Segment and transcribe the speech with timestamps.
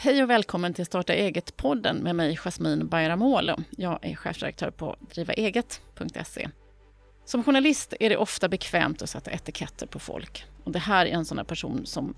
[0.00, 3.54] Hej och välkommen till Starta eget-podden med mig Jasmine Bayramoglu.
[3.70, 6.48] Jag är chefredaktör på drivaeget.se.
[7.24, 10.44] Som journalist är det ofta bekvämt att sätta etiketter på folk.
[10.64, 12.14] Och det här är en sån här person som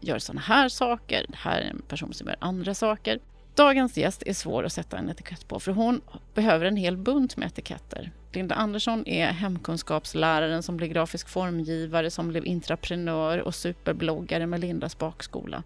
[0.00, 1.26] gör såna här saker.
[1.28, 3.18] Det här är en person som gör andra saker.
[3.54, 6.00] Dagens gäst är svår att sätta en etikett på för hon
[6.34, 8.12] behöver en hel bunt med etiketter.
[8.32, 14.98] Linda Andersson är hemkunskapsläraren som blev grafisk formgivare, som blev intraprenör och superbloggare med Lindas
[14.98, 15.62] bakskola.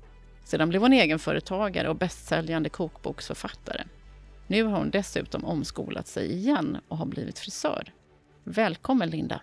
[0.46, 3.84] Sedan blev hon egenföretagare och bästsäljande kokboksförfattare.
[4.46, 7.92] Nu har hon dessutom omskolat sig igen och har blivit frisör.
[8.44, 9.40] Välkommen Linda!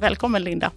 [0.00, 0.70] Välkommen Linda!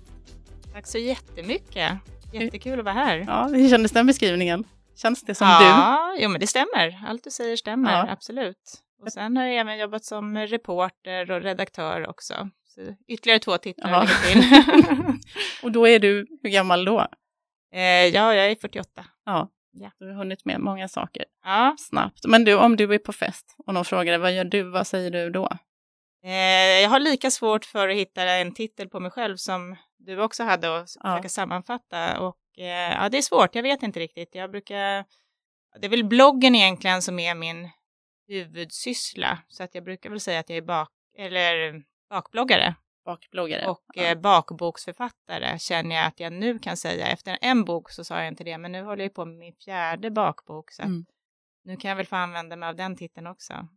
[0.74, 1.92] Tack så jättemycket!
[2.34, 3.18] Jättekul att vara här.
[3.28, 4.64] Ja, hur kändes den beskrivningen?
[4.96, 5.66] Känns det som ja, du?
[5.66, 7.04] Ja, jo men det stämmer.
[7.08, 8.12] Allt du säger stämmer, Ja.
[8.12, 8.84] absolut.
[9.02, 12.50] Och sen har jag även jobbat som reporter och redaktör också.
[12.66, 14.44] Så ytterligare två titlar till.
[15.64, 17.08] Och då är du, hur gammal då?
[17.74, 19.06] eh, ja, jag är 48.
[19.26, 19.92] Ja, Ja.
[20.00, 22.26] du har hunnit med många saker Ja, snabbt.
[22.28, 24.88] Men du, om du är på fest och någon frågar dig, vad gör du, vad
[24.88, 25.50] säger du då?
[26.24, 26.32] eh,
[26.82, 30.44] jag har lika svårt för att hitta en titel på mig själv som du också
[30.44, 31.12] hade och Ja.
[31.16, 32.20] försöka sammanfatta.
[32.20, 34.30] Och eh, ja, det är svårt, jag vet inte riktigt.
[34.36, 35.06] Jag brukar,
[35.80, 37.70] det är väl bloggen egentligen som är min
[38.28, 39.40] huvudsyssla.
[39.48, 42.76] Så att jag brukar väl säga att jag är bak, eller bakbloggare.
[43.06, 43.66] Bakbloggare?
[43.68, 44.04] Och ja.
[44.04, 47.08] eh, bakboksförfattare känner jag att jag nu kan säga.
[47.08, 49.54] Efter en bok så sa jag inte det, men nu håller jag på med min
[49.66, 50.72] fjärde bakbok.
[50.72, 51.06] Så Mm.
[51.64, 53.68] nu kan jag väl få använda mig av den titeln också.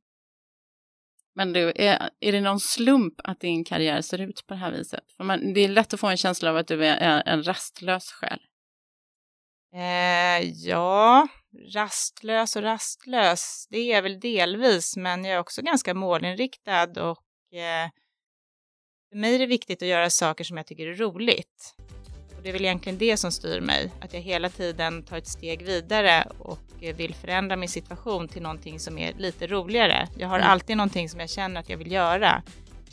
[1.34, 4.72] Men du, är, är det någon slump att din karriär ser ut på det här
[4.72, 5.12] viset?
[5.16, 7.42] För man, det är lätt att få en känsla av att du är är en
[7.42, 8.40] rastlös själ.
[9.74, 11.28] Eh, ja,
[11.74, 17.90] rastlös och rastlös, det är väl delvis, men jag är också ganska målinriktad och eh,
[19.10, 21.74] för mig är det viktigt att göra saker som jag tycker är roligt.
[22.36, 25.28] Och det är väl egentligen det som styr mig, att jag hela tiden tar ett
[25.28, 30.08] steg vidare och eh, vill förändra min situation till någonting som är lite roligare.
[30.18, 30.50] Jag har Mm.
[30.50, 32.42] alltid någonting som jag känner att jag vill göra.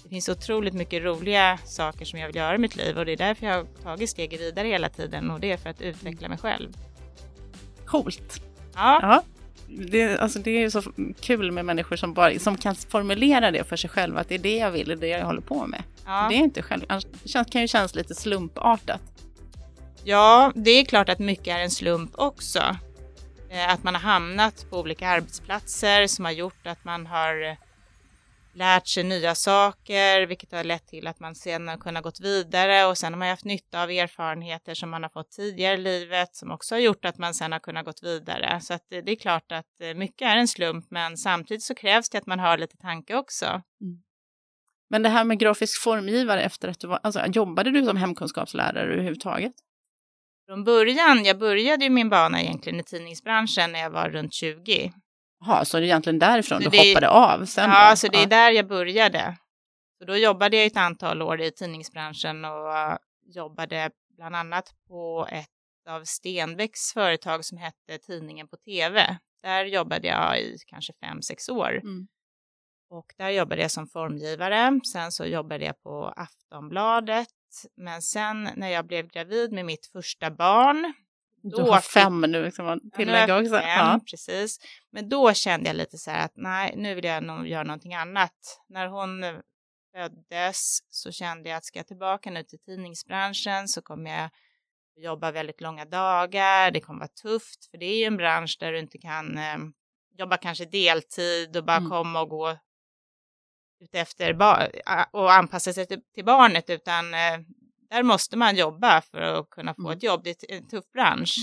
[0.04, 3.12] Det finns otroligt mycket roliga saker som jag vill göra i mitt liv och det
[3.12, 6.30] är därför jag har tagit steget vidare hela tiden och det är för att utveckla
[6.30, 6.78] mig själv.
[7.88, 8.42] Coolt!
[8.76, 9.24] Ja, Ja.
[9.70, 10.82] Det, alltså det är ju så
[11.22, 14.40] kul med människor som, bara, som kan formulera det för sig själva, att det är
[14.40, 15.84] det jag vill, det är det jag håller på med.
[16.06, 16.28] ja.
[16.30, 19.02] Det är inte själv, det känns, kan ju kännas lite slumpartat.
[20.04, 22.60] ja, det är klart att mycket är en slump också.
[23.50, 27.58] Eh, Att man har hamnat på olika arbetsplatser som har gjort att man har
[28.58, 32.86] lärt sig nya saker, vilket har lett till att man sen har kunnat gått vidare
[32.86, 36.36] och sen har man haft nytta av erfarenheter som man har fått tidigare i livet
[36.36, 38.62] som också har gjort att man sen har kunnat gått vidare.
[38.62, 42.10] Så att det är klart att eh, mycket är en slump, men samtidigt så krävs
[42.10, 43.62] det att man har lite tanke också.
[44.90, 48.94] Men det här med grafisk formgivare efter att du var, alltså jobbade du som hemkunskapslärare
[48.94, 49.54] överhuvudtaget?
[50.48, 54.94] Från början, jag började ju min bana egentligen i tidningsbranschen när jag var runt 20.
[55.40, 57.70] Jaha, så det är egentligen därifrån Så du det- hoppade av sen?
[57.70, 57.96] ja, då?
[57.96, 59.38] så det är där jag började.
[60.00, 65.28] Så då jobbade jag ett antal år i tidningsbranschen och uh, jobbade bland annat på
[65.32, 65.48] ett
[65.90, 69.18] av Stenbecks företag som hette Tidningen på TV.
[69.44, 71.72] Där jobbade jag i kanske fem, sex år.
[71.84, 72.08] Mm.
[72.90, 74.80] Och där jobbade jag som formgivare.
[74.94, 77.28] Sen så jobbade jag på Aftonbladet.
[77.78, 80.94] Men sen när jag blev gravid med mitt första barn.
[81.50, 83.54] Du då har fick- fem nu, kan man Ja, nu är tillägga jag också.
[83.58, 84.00] fem, Ja.
[84.12, 84.60] precis.
[84.92, 87.94] Men då kände jag lite så här att nej, nu vill jag nog göra någonting
[87.94, 88.34] annat.
[88.70, 89.36] När hon eh,
[89.96, 94.30] föddes så kände jag att ska jag tillbaka nu till tidningsbranschen så kommer jag
[95.04, 96.72] jobba väldigt långa dagar.
[96.72, 99.58] Det kommer vara tufft för det är ju en bransch där du inte kan eh,
[100.18, 101.90] jobba kanske deltid och bara Mm.
[101.90, 102.58] komma och gå
[103.80, 107.40] ut efter ba- a- och anpassa sig till, till barnet utan eh,
[107.90, 109.98] där måste man jobba för att kunna få Mm.
[109.98, 110.24] ett jobb.
[110.24, 111.36] Det är en tuff bransch.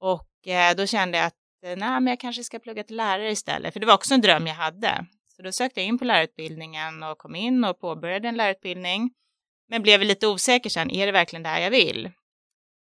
[0.00, 3.30] Och eh, då kände jag att eh, nej, men jag kanske ska plugga till lärare
[3.30, 5.06] istället, för det var också en dröm jag hade.
[5.36, 9.10] Så då sökte jag in på lärarutbildningen och kom in och påbörjade en lärarutbildning.
[9.68, 12.10] Men blev lite osäker sen, är det verkligen det här jag vill?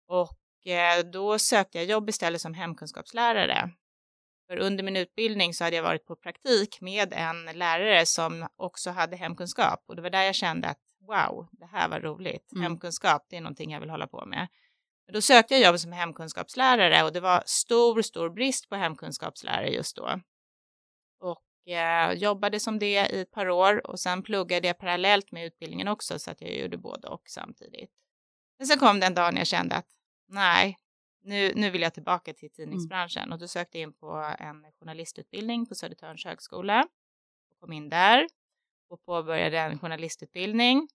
[0.08, 3.70] Och eh, då sökte jag jobb istället som hemkunskapslärare.
[4.46, 8.91] För under min utbildning så hade jag varit på praktik med en lärare som också
[8.91, 9.85] hade hemkunskap.
[9.88, 12.52] Och det var där jag kände att wow, det här var roligt.
[12.52, 12.62] Mm.
[12.62, 14.49] Hemkunskap, det är någonting jag vill hålla på med.
[15.12, 19.96] Då sökte jag jobb som hemkunskapslärare och det var stor, stor brist på hemkunskapslärare just
[19.96, 20.20] då.
[21.20, 25.46] Och eh, jobbade som det i ett par år och sen pluggade jag parallellt med
[25.46, 27.90] utbildningen också så att jag gjorde både och samtidigt.
[28.58, 29.88] Men sen kom den dagen jag kände att
[30.28, 30.78] nej,
[31.22, 35.66] nu, nu vill jag tillbaka till tidningsbranschen och då sökte jag in på en journalistutbildning
[35.66, 36.87] på Södertörns högskola
[37.50, 38.28] och kom in där.
[38.93, 40.89] Och påbörjade en journalistutbildning.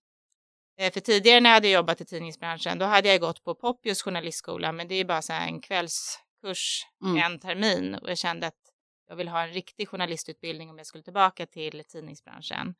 [0.80, 4.02] Eh, för tidigare när jag hade jobbat i tidningsbranschen, då hade jag gått på Poppius
[4.02, 7.16] journalistskola, men det är bara så en kvällskurs, mm.
[7.16, 8.54] en termin och jag kände att
[9.08, 12.74] jag vill ha en riktig journalistutbildning om jag skulle tillbaka till tidningsbranschen.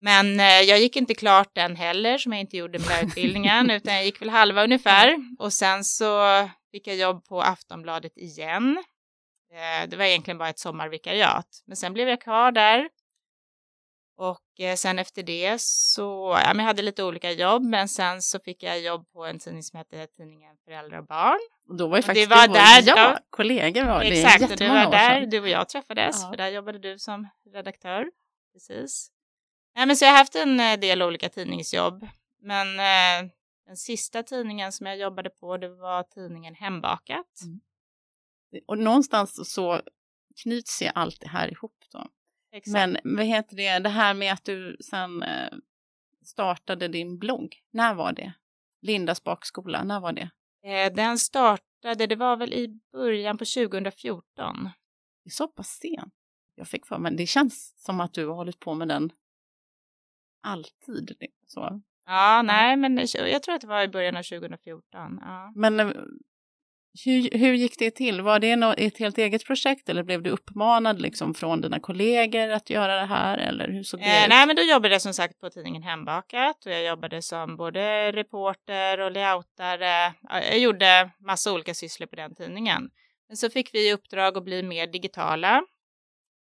[0.00, 3.94] Men eh, jag gick inte klart den heller, som jag inte gjorde med lärarutbildningen, utan
[3.94, 5.16] jag gick väl halva ungefär.
[5.38, 6.22] Och sen så
[6.70, 8.84] fick jag jobb på Aftonbladet igen.
[9.52, 12.88] Eh, det var egentligen bara ett sommarvikariat, men sen blev jag kvar där.
[14.16, 18.22] Och eh, sen efter det så, ja, men jag hade lite olika jobb, men sen
[18.22, 21.38] så fick jag jobb på en tidning som hette Tidningen Föräldrar och Barn.
[21.68, 24.58] Och då var ju faktiskt det var där, ja, ja, kollegor var det Exakt, och
[24.58, 26.30] det var där du och jag träffades, ja.
[26.30, 28.10] för där jobbade du som redaktör.
[28.52, 29.10] Precis.
[29.74, 32.08] Nej, men så jag har haft en eh, del olika tidningsjobb,
[32.42, 33.30] men eh,
[33.66, 37.40] den sista tidningen som jag jobbade på det var tidningen Hembakat.
[37.44, 37.60] Mm.
[38.66, 39.80] Och någonstans så
[40.42, 42.06] knyts ju allt det här ihop då.
[42.54, 42.72] Exakt.
[42.72, 45.52] Men vad heter det, det här med att du sen eh,
[46.22, 48.32] startade din blogg, när var det?
[48.82, 50.30] Lindas bakskola, när var det?
[50.64, 54.24] Eh, den startade, det var väl i början på 2014.
[55.24, 56.14] Det är så pass sent.
[56.54, 59.12] Jag fick för mig, det känns som att du har hållit på med den
[60.42, 61.16] alltid.
[61.46, 61.80] Så.
[62.06, 65.18] Ja, nej, men jag tror att det var i början av 2014.
[65.20, 65.52] Ja.
[65.54, 65.86] Men eh,
[67.04, 68.20] hur, hur gick det till?
[68.20, 72.70] Var det ett helt eget projekt eller blev du uppmanad liksom från dina kollegor att
[72.70, 73.38] göra det här?
[73.38, 74.28] Eller hur såg det eh, ut?
[74.28, 78.12] Nej, men då jobbade jag som sagt på tidningen Hembakat och jag jobbade som både
[78.12, 80.14] reporter och layoutare.
[80.30, 82.90] Jag gjorde massa olika sysslor på den tidningen.
[83.28, 85.62] Men så fick vi i uppdrag att bli mer digitala.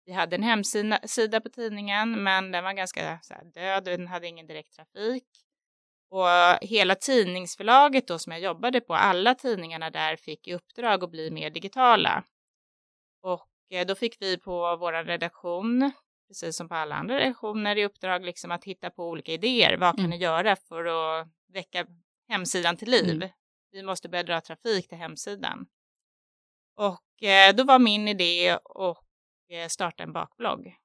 [0.05, 4.27] Vi hade en hemsida på tidningen, men den var ganska här, död och den hade
[4.27, 5.23] ingen direkt trafik.
[6.11, 6.27] Och
[6.61, 11.31] hela tidningsförlaget då som jag jobbade på, alla tidningarna där fick i uppdrag att bli
[11.31, 12.23] mer digitala.
[13.23, 15.91] Och eh, då fick vi på vår redaktion,
[16.27, 19.77] precis som på alla andra redaktioner, i uppdrag liksom att hitta på olika idéer.
[19.77, 20.09] Vad kan mm.
[20.09, 21.85] ni göra för att väcka
[22.29, 23.15] hemsidan till liv?
[23.15, 23.29] Mm.
[23.71, 25.65] Vi måste börja dra trafik till hemsidan.
[26.75, 28.97] Och eh, då var min idé att
[29.49, 30.75] eh, starta en bakblogg.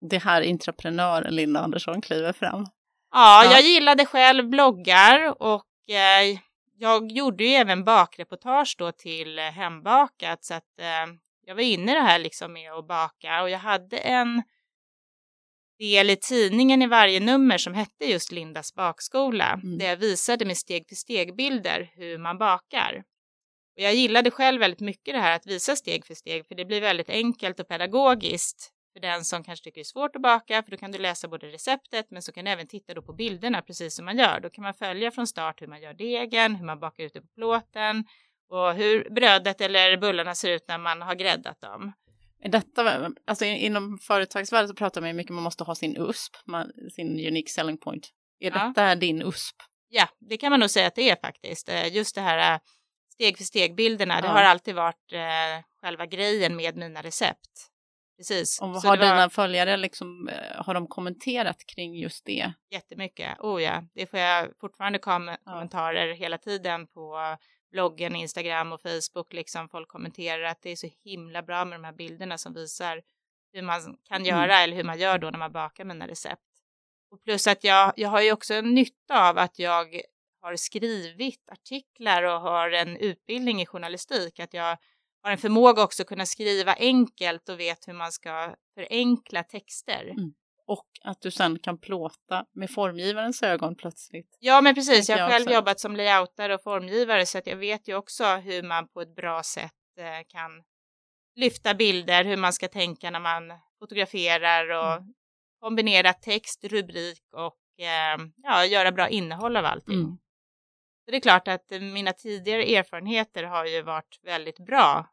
[0.00, 2.66] Det här intraprenören Linda Andersson kliver fram.
[3.12, 6.38] Ja, ja, jag gillade själv bloggar och eh,
[6.78, 11.14] jag gjorde ju även bakreportage då till Hembakat så att eh,
[11.46, 14.42] jag var inne i det här liksom med att baka och jag hade en
[15.78, 19.78] del i tidningen i varje nummer som hette just Lindas bakskola mm.
[19.78, 23.04] där jag visade med steg för steg bilder hur man bakar.
[23.76, 26.64] Och jag gillade själv väldigt mycket det här att visa steg för steg för det
[26.64, 30.62] blir väldigt enkelt och pedagogiskt för den som kanske tycker det är svårt att baka,
[30.62, 33.12] för då kan du läsa både receptet, men så kan du även titta då på
[33.12, 34.40] bilderna precis som man gör.
[34.40, 37.20] Då kan man följa från start hur man gör degen, hur man bakar ut det
[37.20, 38.04] på plåten
[38.50, 41.92] och hur brödet eller bullarna ser ut när man har gräddat dem.
[42.44, 46.36] Detta, alltså inom företagsvärlden så pratar man mycket om att man måste ha sin USP,
[46.92, 48.08] sin unique selling point.
[48.40, 48.66] Är ja.
[48.66, 49.56] detta din USP?
[49.88, 51.68] Ja, det kan man nog säga att det är faktiskt.
[51.68, 52.60] Eh, just det här eh,
[53.12, 54.20] steg för steg bilderna, ja.
[54.20, 57.70] det har alltid varit eh, själva grejen med mina recept.
[58.20, 58.60] Precis.
[58.60, 58.96] Och har var...
[58.96, 62.52] dina följare liksom, eh, har de kommenterat kring just det?
[62.70, 63.82] Jättemycket, oh ja.
[63.94, 65.36] Det får jag fortfarande kom ja.
[65.44, 67.36] kommentarer hela tiden på
[67.72, 69.32] bloggen, Instagram och Facebook.
[69.32, 73.02] Liksom folk kommenterar att det är så himla bra med de här bilderna som visar
[73.52, 74.26] hur man kan mm.
[74.26, 76.42] göra eller hur man gör då när man bakar mina recept.
[77.10, 80.00] Och plus att jag, jag har ju också en nytta av att jag
[80.42, 84.40] har skrivit artiklar och har en utbildning i journalistik.
[84.40, 84.78] Att jag
[85.22, 90.02] har en förmåga också att kunna skriva enkelt och vet hur man ska förenkla texter.
[90.02, 90.32] Mm.
[90.66, 94.36] Och att du sen kan plåta med formgivarens ögon plötsligt.
[94.40, 95.08] Ja, men precis.
[95.08, 95.54] Jag har själv också.
[95.54, 99.14] jobbat som layoutare och formgivare så att jag vet ju också hur man på ett
[99.14, 100.50] bra sätt eh, kan
[101.34, 105.14] lyfta bilder, hur man ska tänka när man fotograferar och mm.
[105.60, 110.00] kombinera text, rubrik och eh, ja, göra bra innehåll av allting.
[110.00, 110.18] Mm.
[111.10, 115.10] Så det är klart att mina tidigare erfarenheter har ju varit väldigt bra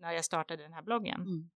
[0.00, 1.20] när jag startade den här bloggen.
[1.20, 1.50] Mm.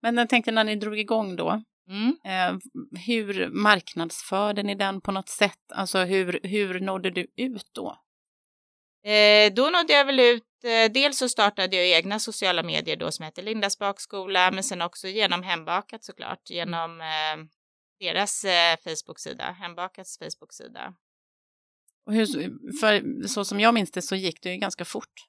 [0.00, 2.16] Men jag tänkte när ni drog igång då, mm.
[2.24, 2.58] eh,
[3.06, 5.72] hur marknadsförde ni den på något sätt?
[5.74, 7.98] Alltså hur, hur nådde du ut då?
[9.10, 13.10] Eh, då nådde jag väl ut, eh, dels så startade jag egna sociala medier då
[13.10, 17.44] som heter Lindas bakskola, men sen också genom Hembakat såklart, genom eh,
[18.00, 20.94] deras eh, Facebook-sida, Hembakats Facebook-sida.
[22.06, 22.26] Och hur,
[22.80, 25.28] för så som jag minns det så gick det ju ganska fort.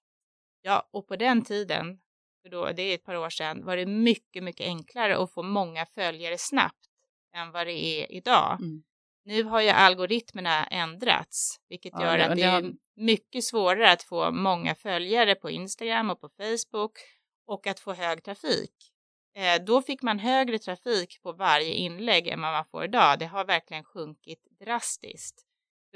[0.61, 1.99] Ja, och på den tiden,
[2.41, 5.43] för då, det är ett par år sedan, var det mycket, mycket enklare att få
[5.43, 6.89] många följare snabbt
[7.35, 8.57] än vad det är idag.
[8.61, 8.83] Mm.
[9.25, 14.03] Nu har ju algoritmerna ändrats, vilket gör ja, det, att det är mycket svårare att
[14.03, 16.91] få många följare på Instagram och på Facebook
[17.47, 18.73] och att få hög trafik.
[19.35, 23.19] eh, då fick man högre trafik på varje inlägg än vad man får idag.
[23.19, 25.45] Det har verkligen sjunkit drastiskt.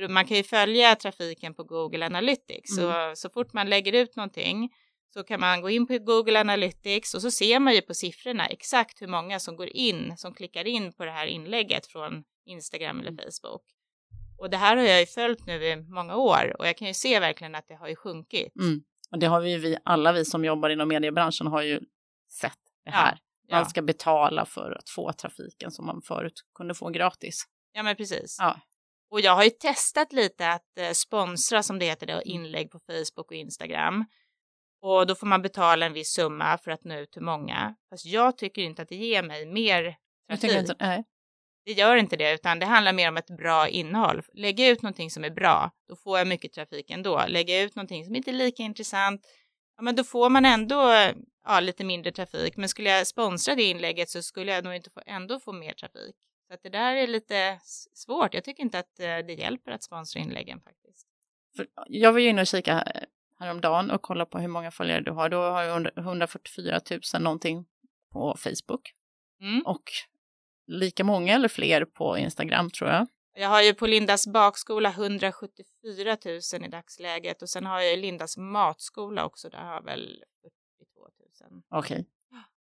[0.09, 2.77] Man kan ju följa trafiken på Google Analytics.
[2.77, 2.91] Mm.
[2.91, 4.69] Så, så fort man lägger ut någonting
[5.13, 8.45] så kan man gå in på Google Analytics och så ser man ju på siffrorna
[8.45, 12.99] exakt hur många som går in, som klickar in på det här inlägget från Instagram
[12.99, 13.23] eller mm.
[13.25, 13.63] Facebook.
[14.37, 16.93] Och det här har jag ju följt nu i många år och jag kan ju
[16.93, 18.55] se verkligen att det har ju sjunkit.
[18.55, 18.83] Mm.
[19.11, 21.79] Och det har vi, vi alla vi som jobbar inom mediebranschen har ju
[22.31, 23.19] sett det här.
[23.47, 27.43] Ja, man ska betala för att få trafiken som man förut kunde få gratis.
[27.73, 28.37] Ja, men precis.
[28.39, 28.59] Ja.
[29.11, 32.23] Och jag har ju testat lite att eh, sponsra, som det heter, det, mm.
[32.25, 34.05] inlägg på Facebook och Instagram.
[34.81, 37.75] Och då får man betala en viss summa för att nå ut till många.
[37.89, 39.95] Fast jag tycker inte att det ger mig mer
[40.29, 40.51] trafik.
[40.51, 41.03] Inte, nej.
[41.65, 44.21] Det gör inte det, utan det handlar mer om ett bra innehåll.
[44.33, 47.25] Lägga ut någonting som är bra, då får jag mycket trafik ändå.
[47.27, 49.21] Lägga ut någonting som inte är lika intressant,
[49.77, 51.11] ja, men då får man ändå
[51.45, 52.57] ja, lite mindre trafik.
[52.57, 55.73] Men skulle jag sponsra det inlägget så skulle jag nog inte få, ändå få mer
[55.73, 56.15] trafik.
[56.47, 57.59] Så att det där är lite
[57.93, 58.33] svårt.
[58.33, 61.07] Jag tycker inte att eh, det hjälper att sponsra inläggen faktiskt.
[61.55, 63.03] För jag var ju inne och kika eh,
[63.39, 65.29] häromdagen och kolla på hur många följare du har.
[65.29, 66.79] Då har jag 144
[67.13, 67.65] 000 någonting
[68.11, 68.93] på Facebook.
[69.41, 69.61] Mm.
[69.65, 69.83] Och
[70.67, 73.07] lika många eller fler på Instagram tror jag.
[73.33, 78.37] Jag har ju på Lindas bakskola 174 000 i dagsläget och sen har jag Lindas
[78.37, 79.49] matskola också.
[79.49, 80.23] Där har jag väl
[80.77, 81.01] 42
[81.51, 81.61] 000.
[81.69, 81.95] Okej.
[81.95, 82.05] Okay.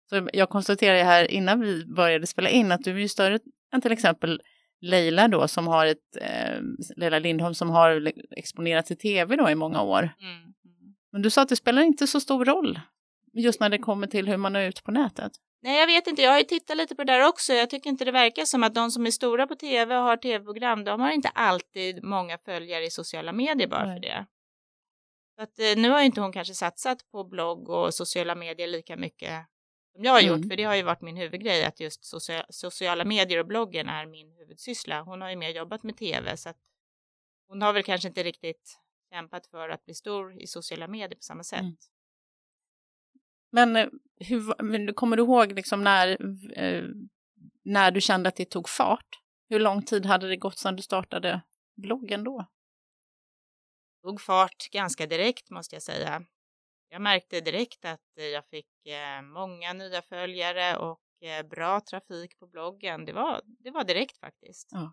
[0.09, 3.39] Så jag konstaterade här innan vi började spela in att du är ju större
[3.73, 4.43] än till exempel
[4.81, 6.61] Leila då som har ett, eh,
[6.97, 10.11] Leila Lindholm som har exponerats i tv då i många år.
[10.21, 10.53] Mm, mm.
[11.13, 12.81] Men du sa att det spelar inte så stor roll
[13.33, 15.33] just när det kommer till hur man är ute på nätet.
[15.63, 16.23] Nej, jag vet inte.
[16.23, 17.53] Jag har ju tittat lite på det där också.
[17.53, 20.17] Jag tycker inte det verkar som att de som är stora på tv och har
[20.17, 23.97] tv-program, de har inte alltid många följare i sociala medier bara Nej.
[23.97, 24.27] för det.
[25.37, 28.67] Så att, eh, nu har ju inte hon kanske satsat på blogg och sociala medier
[28.69, 29.47] lika mycket
[29.93, 30.49] som jag har gjort, mm.
[30.49, 34.07] för det har ju varit min huvudgrej att just socia sociala medier och bloggen är
[34.07, 35.03] min huvudsyssla.
[35.03, 36.59] Hon har ju mer jobbat med tv så att
[37.49, 38.79] hon har väl kanske inte riktigt
[39.11, 41.61] kämpat för att bli stor i sociala medier på samma sätt.
[41.61, 41.77] Mm.
[43.53, 43.89] Men eh,
[44.21, 46.09] hur, kommer du ihåg liksom när,
[46.59, 46.85] eh,
[47.63, 49.21] när du kände att det tog fart?
[49.49, 51.43] Hur lång tid hade det gått sedan du startade
[51.77, 52.47] bloggen då?
[54.03, 56.25] Det tog fart ganska direkt måste jag säga.
[56.93, 58.01] Jag märkte direkt att
[58.33, 61.01] jag fick eh, många nya följare och
[61.51, 63.05] bra trafik på bloggen.
[63.05, 64.69] Det var, det var direkt faktiskt.
[64.71, 64.93] Ja.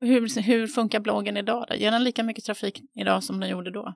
[0.00, 1.66] Hur, hur funkar bloggen idag?
[1.68, 1.74] Då?
[1.74, 3.86] Ger den lika mycket trafik idag som den gjorde då?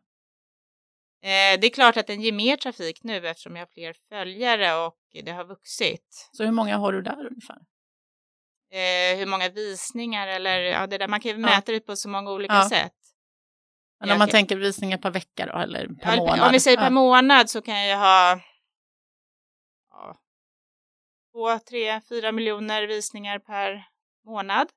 [1.22, 4.86] Eh, det är klart att den ger mer trafik nu eftersom jag har fler följare
[4.86, 6.30] och det har vuxit.
[6.32, 7.58] Så hur många har du där ungefär?
[8.70, 12.08] Eh, hur många visningar eller ja, det där, man kan ju mäta det på så
[12.08, 12.68] många olika ja.
[12.68, 13.03] sätt.
[14.06, 16.40] Men om man tänker visningar per vecka då eller per ja, månad?
[16.40, 18.40] Om vi säger per månad så kan jag ha
[19.90, 20.16] ja,
[21.32, 23.84] två, tre, fyra miljoner visningar per
[24.26, 24.68] månad.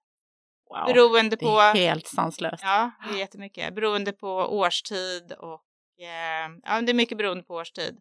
[0.69, 2.63] Wow, beroende på, det är helt sanslöst.
[2.63, 3.75] Ja, det är jättemycket.
[3.75, 5.63] Beroende på årstid och
[5.99, 7.97] eh, ja, det är mycket beroende på årstid.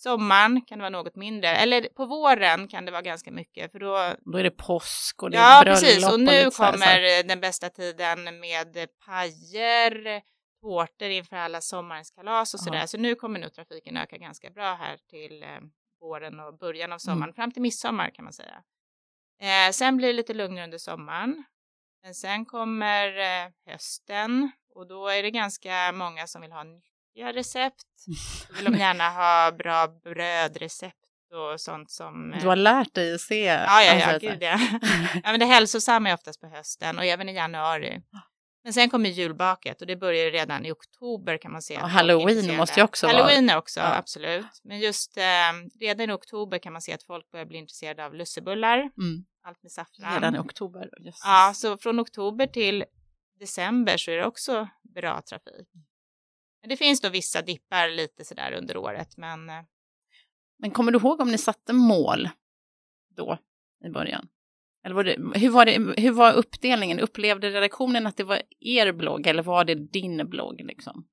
[0.00, 3.78] Sommaren kan det vara något mindre, eller på våren kan det vara ganska mycket för
[3.78, 4.14] då...
[4.32, 7.70] Då är det påsk och det är Ja, precis, och nu och kommer den bästa
[7.70, 10.22] tiden med pajer,
[10.68, 12.86] tårtor inför alla sommarens kalas och sådär.
[12.86, 15.48] Så nu kommer nog trafiken öka ganska bra här till eh,
[16.00, 17.34] våren och början av sommaren, mm.
[17.34, 18.62] fram till midsommar kan man säga.
[19.40, 21.44] Eh, sen blir det lite lugnare under sommaren.
[22.02, 27.32] Men sen kommer eh, hösten och då är det ganska många som vill ha nyttiga
[27.32, 27.84] recept.
[28.48, 30.94] Då vill de gärna ha bra brödrecept
[31.34, 32.34] och sånt som...
[32.40, 33.44] Du har eh, lärt dig att se.
[33.44, 34.58] Ja, ja, ja, gud ja.
[35.24, 38.02] ja men det hälsosamma är oftast på hösten och även i januari.
[38.68, 41.76] Men sen kommer julbaket och det börjar redan i oktober kan man se.
[41.76, 43.34] Och halloween måste ju också halloween vara.
[43.34, 43.94] Halloween också, ja.
[43.94, 44.60] absolut.
[44.64, 45.22] Men just eh,
[45.80, 48.78] redan i oktober kan man se att folk börjar bli intresserade av lussebullar.
[48.78, 49.24] Mm.
[49.42, 50.14] Allt med saffran.
[50.14, 50.90] Redan i oktober?
[51.00, 51.24] Just.
[51.24, 52.84] Ja, så från oktober till
[53.40, 55.68] december så är det också bra trafik.
[56.60, 59.50] Men det finns då vissa dippar lite sådär under året, men...
[59.50, 59.62] Eh,
[60.58, 62.28] men kommer du ihåg om ni satte mål
[63.16, 63.38] då
[63.84, 64.28] i början?
[64.88, 67.00] Eller var det, hur, var det, hur var uppdelningen?
[67.00, 70.60] Upplevde redaktionen att det var er blogg eller var det din blogg?
[70.60, 71.08] Liksom?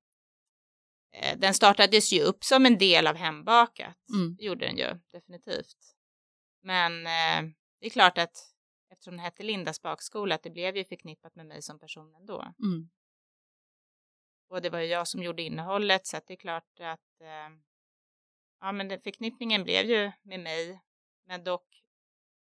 [1.13, 3.95] Eh, den startades ju upp som en del av Hembakat.
[4.13, 4.35] Mm.
[4.35, 5.95] Det gjorde den ju definitivt.
[6.63, 8.37] Men eh, det är klart att
[8.91, 12.53] eftersom den hette Lindas bakskola, att det blev ju förknippat med mig som person ändå.
[12.63, 12.89] Mm.
[14.49, 17.57] Och det var ju jag som gjorde innehållet så att det är klart att eh,
[18.61, 20.81] ja, men den förknippningen blev ju med mig.
[21.27, 21.84] Men dock,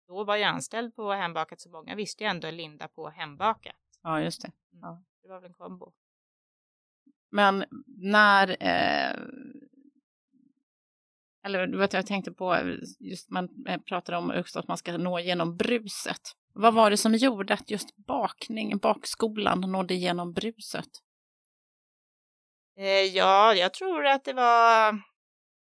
[0.07, 3.75] då var jag anställd på Hembakat så många visste ju ändå Linda på Hembakat.
[4.03, 4.51] Ja, just det.
[4.73, 4.81] Mm.
[4.81, 5.03] Ja.
[5.21, 5.93] Det var väl en kombo.
[7.29, 9.15] Men när, eh,
[11.45, 12.57] eller vet jag tänkte på,
[12.99, 16.21] just man eh, pratade om också att man ska nå genom bruset.
[16.53, 20.89] Vad var det som gjorde att just bakning, bakskolan nådde igenom bruset?
[22.77, 25.01] Eh, ja, jag tror att det var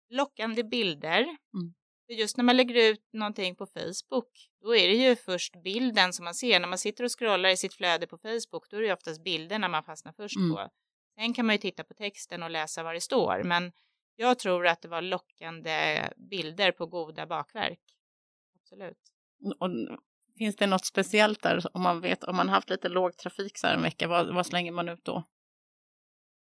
[0.09, 1.19] lockande bilder.
[1.21, 1.73] Mm.
[2.07, 6.13] För just när man lägger ut någonting på Facebook, då är det ju först bilden
[6.13, 6.59] som man ser.
[6.59, 9.67] När man sitter och scrollar i sitt flöde på Facebook, då är det oftast bilderna
[9.67, 10.55] man fastnar först mm.
[10.55, 10.69] på.
[11.15, 13.71] Sen kan man ju titta på texten och läsa vad det står, men
[14.15, 17.79] jag tror att det var lockande bilder på goda bakverk.
[18.55, 18.97] Absolut.
[19.59, 19.69] Och
[20.37, 23.67] finns det något speciellt där om man vet om man haft lite låg trafik så
[23.67, 24.07] här en vecka?
[24.07, 25.23] Vad, vad slänger man ut då?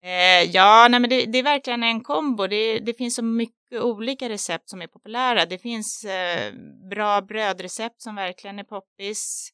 [0.01, 2.47] Eh, ja, nej, men det, det, är verkligen en kombo.
[2.47, 5.45] Det, det, finns så mycket olika recept som är populära.
[5.45, 6.53] Det finns eh,
[6.89, 9.53] bra brödrecept som verkligen är poppis.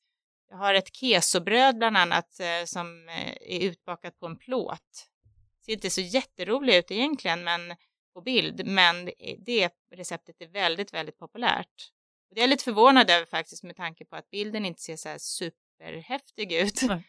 [0.50, 5.08] Jag har ett kesobröd bland annat eh, som eh, är utbakat på en plåt.
[5.60, 7.76] Det Ser inte så jätteroligt ut egentligen, men
[8.14, 9.06] på bild, men
[9.46, 11.92] det receptet är väldigt, väldigt populärt.
[12.30, 14.96] Och det är jag lite förvånad över faktiskt med tanke på att bilden inte ser
[14.96, 16.82] så här superhäftig ut.
[16.82, 17.04] Nej.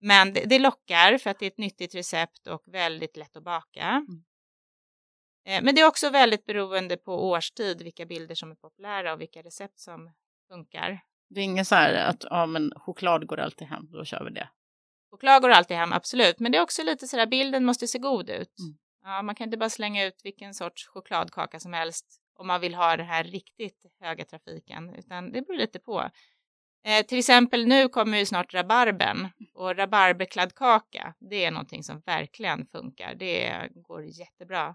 [0.00, 3.44] Men det, det, lockar för att det är ett nyttigt recept och väldigt lätt att
[3.44, 3.82] baka.
[3.82, 4.24] Mm.
[5.46, 9.20] Eh, men det är också väldigt beroende på årstid vilka bilder som är populära och
[9.20, 10.10] vilka recept som
[10.48, 11.00] funkar.
[11.30, 14.30] Det är inget så här att ja, men choklad går alltid hem, då kör vi
[14.30, 14.48] det.
[15.10, 16.38] Choklad går alltid hem, absolut.
[16.38, 18.58] Men det är också lite så där, bilden måste se god ut.
[18.58, 18.78] Mm.
[19.04, 22.06] Ja, man kan inte bara slänga ut vilken sorts chokladkaka som helst
[22.38, 26.10] om man vill ha den här riktigt höga trafiken, utan det beror lite på.
[26.84, 32.66] Eh, till exempel nu kommer ju snart rabarben och rabarberkladdkaka, det är någonting som verkligen
[32.66, 33.14] funkar.
[33.14, 34.74] Det går jättebra.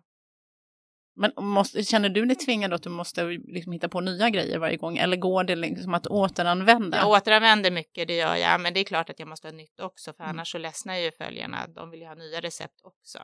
[1.16, 4.78] Men måste, känner du dig tvingad att du måste liksom hitta på nya grejer varje
[4.78, 6.98] gång eller går det liksom att återanvända?
[6.98, 9.80] Jag återanvänder mycket, det gör jag, men det är klart att jag måste ha nytt
[9.80, 10.36] också för mm.
[10.36, 11.68] annars så ledsnar ju följarna.
[11.68, 13.20] De vill ju ha nya recept också.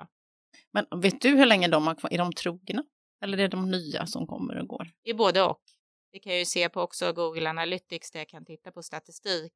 [0.72, 2.14] Men vet du hur länge de har kvar?
[2.14, 2.84] Är de trogna?
[3.24, 4.88] Eller är det de nya som kommer och går?
[5.04, 5.62] Det är både och.
[6.12, 9.54] Det kan jag ju se på också Google Analytics där jag kan titta på statistik.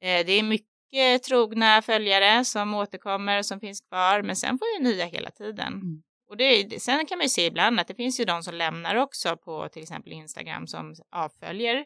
[0.00, 4.68] Eh, det är mycket trogna följare som återkommer och som finns kvar, men sen får
[4.68, 5.72] ju nya hela tiden.
[5.72, 6.02] Mm.
[6.28, 8.96] Och det, sen kan man ju se ibland att det finns ju de som lämnar
[8.96, 11.84] också på till exempel Instagram som avföljer.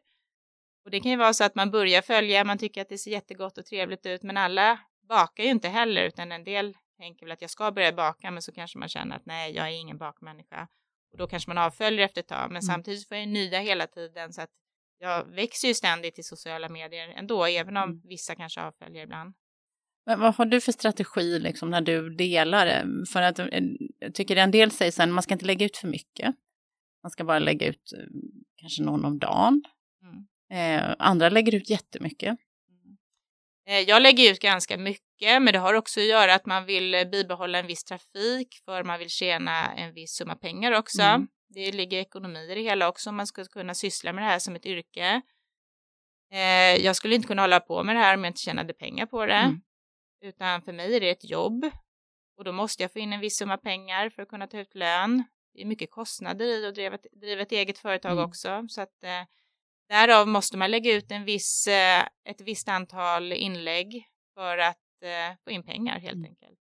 [0.84, 3.10] Och det kan ju vara så att man börjar följa, man tycker att det ser
[3.10, 7.32] jättegott och trevligt ut, men alla bakar ju inte heller, utan en del tänker väl
[7.32, 9.98] att jag ska börja baka, men så kanske man känner att nej, jag är ingen
[9.98, 10.68] bakmänniska.
[11.16, 12.62] Och då kanske man avföljer efter ett tag, men mm.
[12.62, 14.50] samtidigt får jag nya hela tiden så att
[14.98, 18.00] jag växer ju ständigt i sociala medier ändå, även om mm.
[18.04, 19.34] vissa kanske avföljer ibland.
[20.06, 22.84] Men vad har du för strategi liksom när du delar?
[23.12, 23.46] För att eh,
[23.98, 26.34] jag tycker en del säger sen, man ska inte lägga ut för mycket.
[27.02, 28.04] Man ska bara lägga ut eh,
[28.56, 29.62] kanske någon om dagen.
[30.02, 30.80] Mm.
[30.80, 32.36] Eh, andra lägger ut jättemycket.
[32.68, 32.96] Mm.
[33.68, 37.08] Eh, jag lägger ut ganska mycket, men det har också att göra att man vill
[37.12, 41.02] bibehålla en viss trafik för man vill tjäna en viss summa pengar också.
[41.02, 41.28] Mm.
[41.48, 44.38] Det ligger ekonomi i det hela också om man ska kunna syssla med det här
[44.38, 45.22] som ett yrke.
[46.32, 49.06] Eh, jag skulle inte kunna hålla på med det här om jag inte tjänade pengar
[49.06, 49.34] på det.
[49.34, 49.60] Mm.
[50.24, 51.70] Utan för mig är det ett jobb
[52.36, 54.74] och då måste jag få in en viss summa pengar för att kunna ta ut
[54.74, 55.24] lön.
[55.54, 58.24] Det är mycket kostnader i att driva, driva ett eget företag mm.
[58.24, 58.64] också.
[58.68, 59.22] Så att eh,
[59.88, 65.36] därav måste man lägga ut en viss, eh, ett visst antal inlägg för att eh,
[65.44, 66.30] få in pengar helt mm.
[66.30, 66.58] enkelt.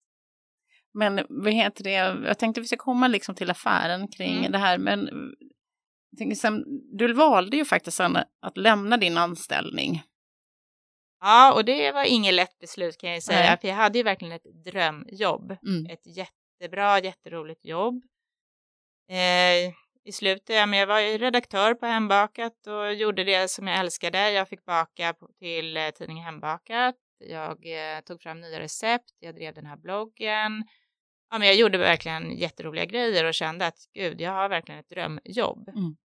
[0.93, 1.91] Men vad heter det,
[2.27, 4.51] jag tänkte vi ska komma liksom till affären kring mm.
[4.51, 5.09] det här, men
[6.35, 6.63] sen,
[6.97, 7.99] du valde ju faktiskt
[8.41, 10.03] att lämna din anställning
[11.21, 13.57] Ja, och det var inget lätt beslut kan jag säga, Nej.
[13.61, 15.57] för jag hade ju verkligen ett drömjobb.
[15.67, 15.85] Mm.
[15.85, 18.03] Ett jättebra, jätteroligt jobb.
[19.09, 23.67] Eh, I slutet, ja, men jag var ju redaktör på Hembakat och gjorde det som
[23.67, 24.31] jag älskade.
[24.31, 26.95] Jag fick baka till eh, tidningen Hembakat.
[27.19, 30.63] Jag eh, tog fram nya recept, jag drev den här bloggen.
[31.29, 34.89] Ja, men jag gjorde verkligen jätteroliga grejer och kände att gud, jag har verkligen ett
[34.89, 35.69] drömjobb.
[35.69, 35.97] Mm.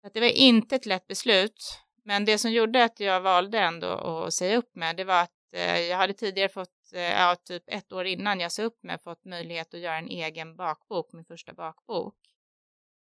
[0.00, 3.58] Så att det var inte ett lätt beslut men det som gjorde att jag valde
[3.58, 7.36] ändå att säga upp mig, det var att eh, jag hade tidigare fått, eh, ja,
[7.44, 11.12] typ ett år innan jag sa upp mig, fått möjlighet att göra en egen bakbok,
[11.12, 12.14] min första bakbok,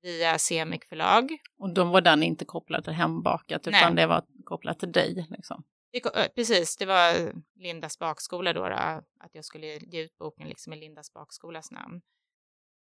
[0.01, 1.29] via Semik förlag.
[1.59, 3.95] Och då var den inte kopplad till Hembakat, utan Nej.
[3.95, 5.27] det var kopplat till dig?
[5.29, 5.63] Liksom.
[5.93, 8.75] Det, precis, det var Lindas bakskola då, då,
[9.19, 12.01] att jag skulle ge ut boken liksom i Lindas bakskolas namn.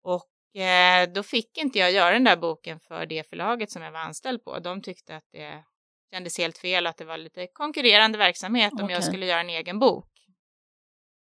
[0.03, 3.91] Och eh, då fick inte jag göra den där boken för det förlaget som jag
[3.91, 4.59] var anställd på.
[4.59, 5.63] De tyckte att det
[6.11, 8.83] kändes helt fel att det var lite konkurrerande verksamhet okay.
[8.83, 10.09] om jag skulle göra en egen bok.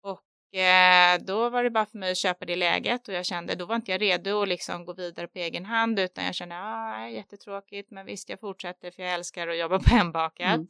[0.03, 3.55] Och eh, då var det bara för mig att köpa det läget och jag kände,
[3.55, 6.55] då var inte jag redo att liksom gå vidare på egen hand utan jag kände,
[6.59, 10.55] ah, jättetråkigt, men visst jag fortsätter för jag älskar att jobba på hembakat.
[10.55, 10.67] Mm.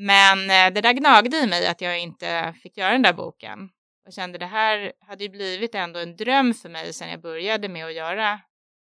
[0.00, 3.70] Men eh, det där gnagde i mig att jag inte fick göra den där boken.
[4.04, 7.68] Jag kände det här hade ju blivit ändå en dröm för mig sedan jag började
[7.68, 8.40] med att göra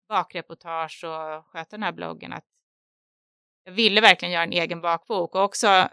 [0.09, 2.45] bakreportage och sköta den här bloggen att
[3.65, 5.89] jag ville verkligen göra en egen bakbok och också,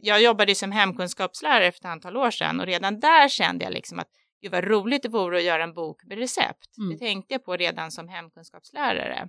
[0.00, 3.98] jag jobbade som hemkunskapslärare för ett antal år sedan och redan där kände jag liksom
[3.98, 4.08] att
[4.42, 6.78] gud vad roligt det vore att göra en bok med recept.
[6.78, 6.90] Mm.
[6.90, 9.28] Det tänkte jag på redan som hemkunskapslärare.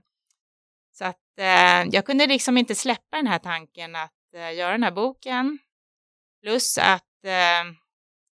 [0.91, 4.84] Så att eh, jag kunde liksom inte släppa den här tanken att eh, göra den
[4.84, 5.60] här boken.
[6.41, 7.74] Plus att eh,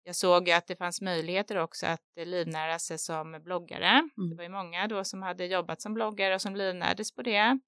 [0.03, 3.87] jag såg att det fanns möjligheter också att livnära sig som bloggare.
[3.87, 4.29] Mm.
[4.29, 7.59] Det var ju många då som hade jobbat som bloggare och som livnärdes på det.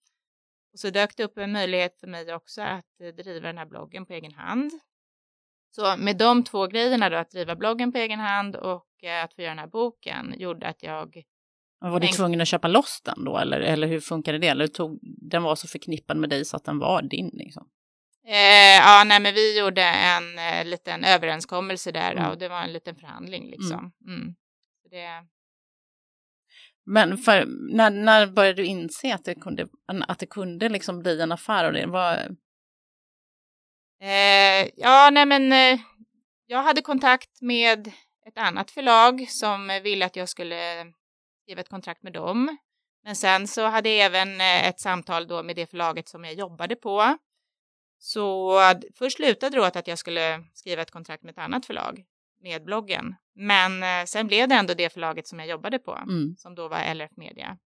[0.73, 3.65] Och så dök det upp en möjlighet för mig också att eh, driva den här
[3.65, 4.71] bloggen på egen hand.
[5.75, 9.33] Så med de två grejerna då, att driva bloggen på egen hand och eh, att
[9.33, 11.23] få göra den här boken, gjorde att jag...
[11.79, 14.47] var du tvungen att köpa loss den då, eller, eller hur funkade det?
[14.47, 17.29] Eller tog, den var så förknippad med dig så att den var din?
[17.33, 17.69] Liksom?
[18.27, 22.29] Eh, ja, nej, men vi gjorde en eh, liten överenskommelse där mm.
[22.29, 23.91] och det var en liten förhandling liksom.
[24.07, 24.21] Mm.
[24.21, 24.35] mm.
[24.89, 25.07] Det...
[26.85, 29.67] Men för, när, när började du inse att det kunde,
[30.07, 31.85] att det kunde liksom bli en affär av det?
[31.85, 32.13] Var...
[34.01, 35.79] Eh, ja, nej men eh,
[36.45, 37.87] jag hade kontakt med
[38.27, 40.85] ett annat förlag som ville att jag skulle
[41.43, 42.57] skriva ett kontrakt med dem.
[43.03, 46.33] Men sen så hade jag även eh, ett samtal då med det förlaget som jag
[46.33, 47.17] jobbade på
[48.03, 48.59] så
[48.95, 52.03] först slutade det åt att jag skulle skriva ett kontrakt med ett annat förlag
[52.43, 53.15] med bloggen.
[53.35, 56.35] Men eh, sen blev det ändå det förlaget som jag jobbade på, mm.
[56.37, 57.57] som då var LRF Media.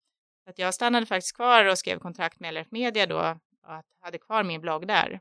[0.44, 4.18] Så att jag stannade faktiskt kvar och skrev kontrakt med LRF Media då och hade
[4.18, 5.20] kvar min blogg där.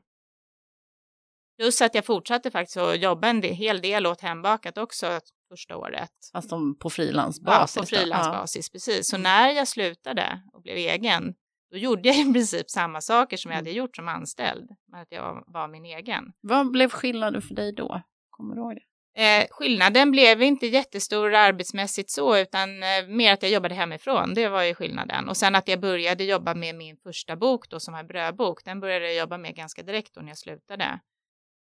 [1.58, 6.10] Plus att jag fortsatte faktiskt att jobba en hel del åt Hembakat också första året.
[6.32, 6.50] Fast
[6.80, 7.76] på frilansbasis?
[7.76, 8.72] Ja, på frilansbasis, ja.
[8.72, 9.08] precis.
[9.08, 11.34] Så när jag slutade och blev egen,
[11.70, 13.78] då gjorde jag i princip samma saker som jag hade mm.
[13.78, 16.32] gjort som anställd, men att jag var min egen.
[16.40, 18.02] Vad blev skillnaden för dig då?
[18.30, 18.82] Kommer du ihåg det?
[19.22, 24.34] Eh, skillnaden blev inte jättestor arbetsmässigt så, utan eh, mer att jag jobbade hemifrån.
[24.34, 25.28] Det var ju skillnaden.
[25.28, 28.64] Och sen att jag började jobba med min första bok då, som är brödbok.
[28.64, 31.00] Den började jag jobba med ganska direkt då när jag slutade.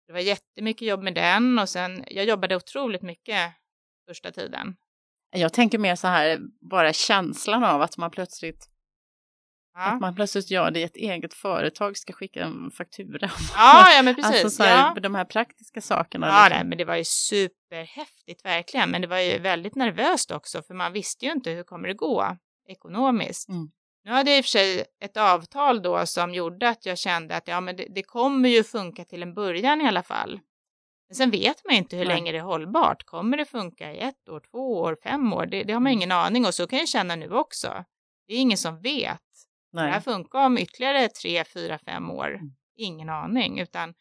[0.07, 3.53] Det var jättemycket jobb med den och sen, jag jobbade otroligt mycket
[4.09, 4.75] första tiden.
[5.31, 8.69] Jag tänker mer så här, bara känslan av att man plötsligt.
[9.79, 13.31] Att man plötsligt gör det i ett eget företag, ska skicka en faktura.
[13.55, 14.31] Ja, ja men precis.
[14.31, 15.01] Alltså så här, ja.
[15.01, 16.27] de här praktiska sakerna.
[16.27, 16.57] Ja, liksom.
[16.57, 18.91] nej, men det var ju superhäftigt verkligen.
[18.91, 21.93] Men det var ju väldigt nervöst också, för man visste ju inte hur kommer det
[21.93, 22.37] gå
[22.69, 23.49] ekonomiskt.
[23.49, 23.71] Mm.
[24.03, 27.35] Nu hade jag i och för sig ett avtal då som gjorde att jag kände
[27.35, 30.39] att ja, men det, det kommer ju funka till en början i alla fall.
[31.09, 32.15] Men sen vet man inte hur Nej.
[32.15, 33.03] länge det är hållbart.
[33.03, 35.45] Kommer det funka i ett år, två år, fem år?
[35.45, 35.97] Det, det har man mm.
[35.97, 37.85] ingen aning och så kan jag känna nu också.
[38.27, 39.21] Det är ingen som vet.
[39.73, 39.85] Nej.
[39.85, 42.27] Det här funkar om ytterligare tre, fyra, fem år.
[42.27, 42.51] Mm.
[42.77, 43.93] Ingen aning, utan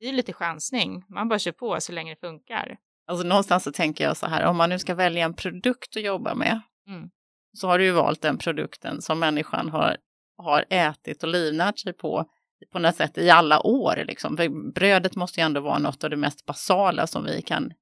[0.00, 1.04] det är lite chansning.
[1.08, 2.76] Man bara kör på så länge det funkar.
[3.06, 6.02] Alltså någonstans så tänker jag så här, om man nu ska välja en produkt att
[6.02, 7.10] jobba med, mm.
[7.52, 9.96] så har du ju valt den produkten som människan har,
[10.36, 12.30] har ätit och livnärt sig på
[12.72, 14.04] på något sätt i alla år.
[14.06, 14.36] Liksom.
[14.36, 17.72] För brödet måste ju ändå vara något av det mest basala som vi kan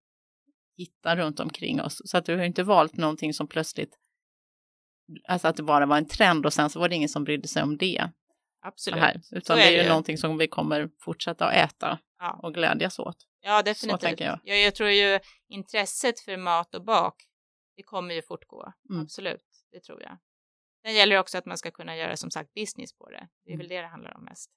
[0.77, 2.03] hitta runt omkring oss.
[2.05, 3.99] Så att du har inte valt någonting som plötsligt
[5.25, 7.48] alltså att det bara var en trend och sen så var det ingen som brydde
[7.48, 8.11] sig om det.
[8.62, 9.01] Absolut.
[9.01, 9.88] Här, utan det är ju det.
[9.88, 12.40] någonting som vi kommer fortsätta att äta ja.
[12.42, 13.16] och glädjas åt.
[13.40, 14.20] Ja, definitivt.
[14.20, 14.40] jag.
[14.44, 17.14] Jag, jag tror ju intresset för mat och bak,
[17.77, 18.72] det kommer ju fortgå.
[18.90, 19.03] Mm.
[19.03, 20.18] Absolut, det tror jag.
[20.85, 23.29] Sen gäller det också att man ska kunna göra som sagt business på det.
[23.44, 23.59] Det är mm.
[23.59, 24.51] väl det det handlar om mest.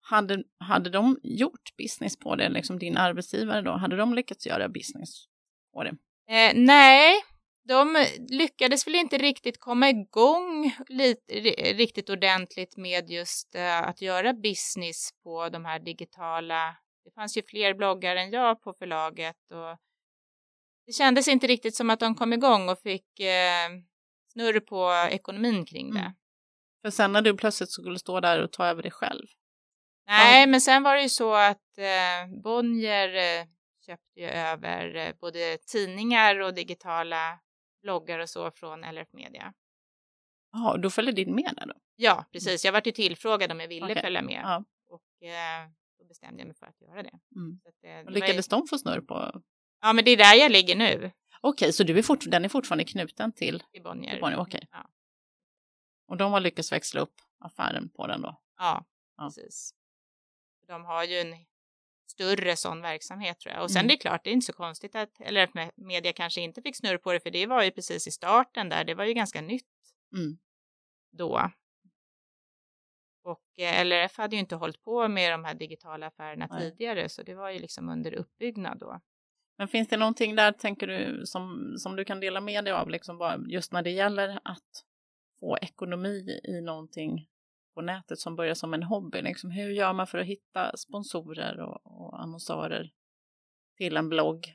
[0.00, 4.68] Hade, hade de gjort business på det, liksom din arbetsgivare då, hade de lyckats göra
[4.68, 5.26] business
[5.72, 5.96] på det?
[6.28, 7.14] Eh, nej,
[7.70, 11.34] de lyckades väl inte riktigt komma igång lite,
[11.72, 16.76] riktigt ordentligt med just uh, att göra business på de här digitala.
[17.04, 19.78] Det fanns ju fler bloggar än jag på förlaget och
[20.86, 23.80] det kändes inte riktigt som att de kom igång och fick uh,
[24.32, 26.00] snurr på ekonomin kring det.
[26.00, 26.12] Mm.
[26.82, 29.26] För sen när du plötsligt skulle stå där och ta över det själv?
[30.06, 33.10] Nej, men sen var det ju så att uh, Bonnier
[33.86, 37.40] köpte ju över både tidningar och digitala
[37.82, 39.54] bloggar och så från LRF Media.
[40.52, 41.74] Ja, då följer din med där då?
[41.96, 42.24] Ja, mm.
[42.32, 42.64] precis.
[42.64, 44.02] Jag vart ju tillfrågad om jag ville okay.
[44.02, 44.64] följa med ja.
[44.88, 47.18] och eh, då bestämde jag mig för att göra det.
[47.36, 47.60] Mm.
[47.64, 48.58] Att, eh, lyckades var...
[48.58, 49.42] de få snurr på?
[49.80, 50.96] Ja, men det är där jag ligger nu.
[50.96, 52.24] Okej, okay, så du är fort...
[52.26, 53.62] den är fortfarande knuten till?
[53.72, 54.12] Till Bonnier.
[54.12, 54.40] Till Bonnier.
[54.40, 54.60] Okay.
[54.70, 54.90] Ja.
[56.06, 58.40] Och de har lyckats växla upp affären på den då?
[58.58, 58.84] Ja,
[59.16, 59.24] ja.
[59.24, 59.74] precis.
[60.66, 61.32] De har ju en
[62.20, 63.62] större sån verksamhet tror jag.
[63.62, 63.88] Och sen mm.
[63.88, 66.76] det är klart, det är inte så konstigt att, eller att media kanske inte fick
[66.76, 69.40] snurr på det, för det var ju precis i starten där, det var ju ganska
[69.40, 69.66] nytt
[70.16, 70.38] mm.
[71.12, 71.50] då.
[73.24, 76.60] Och eh, LRF hade ju inte hållit på med de här digitala affärerna Nej.
[76.60, 79.00] tidigare, så det var ju liksom under uppbyggnad då.
[79.58, 82.90] Men finns det någonting där, tänker du, som, som du kan dela med dig av,
[82.90, 84.84] liksom bara just när det gäller att
[85.40, 87.28] få ekonomi i någonting
[87.80, 89.22] på nätet som börjar som en hobby?
[89.22, 92.90] Liksom, hur gör man för att hitta sponsorer och, och annonsörer
[93.76, 94.54] till en blogg?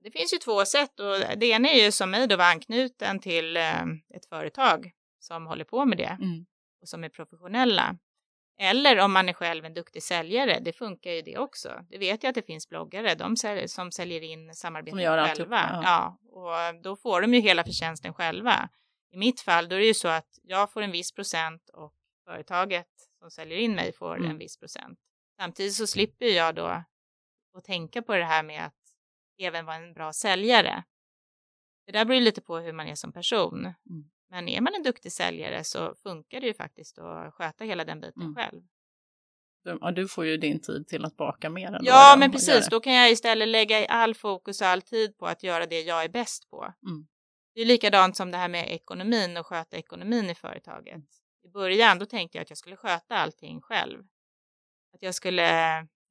[0.00, 3.18] Det finns ju två sätt och det ena är ju som mig då var anknuten
[3.18, 3.82] till eh,
[4.14, 6.46] ett företag som håller på med det Mm.
[6.82, 7.96] och som är professionella.
[8.58, 11.68] Eller om man är själv en duktig säljare, det funkar ju det också.
[11.90, 14.98] Det vet jag att det finns bloggare de säljer, som säljer in samarbeten
[15.38, 15.60] själva.
[15.72, 15.80] ja.
[15.84, 18.68] Ja, och då får de ju hela förtjänsten själva.
[19.12, 21.92] I mitt fall då är det ju så att jag får en viss procent och
[22.26, 24.30] företaget som säljer in mig får Mm.
[24.30, 24.98] en viss procent.
[25.40, 26.84] Samtidigt så slipper jag då
[27.54, 28.74] att tänka på det här med att
[29.38, 30.84] även vara en bra säljare.
[31.86, 33.60] Det där beror ju lite på hur man är som person.
[33.64, 34.10] Mm.
[34.30, 38.00] Men är man en duktig säljare så funkar det ju faktiskt att sköta hela den
[38.00, 38.34] biten Mm.
[38.34, 38.62] själv.
[39.64, 41.66] Du, ja, du får ju din tid till att baka mer.
[41.72, 42.68] Än Ja, men precis.
[42.68, 46.04] Då kan jag istället lägga all fokus och all tid på att göra det jag
[46.04, 46.74] är bäst på.
[46.86, 47.06] Mm.
[47.54, 51.02] Det är likadant som det här med ekonomin och sköta ekonomin i företaget.
[51.46, 54.02] I början då tänkte jag att jag skulle sköta allting själv.
[54.94, 55.46] Att jag skulle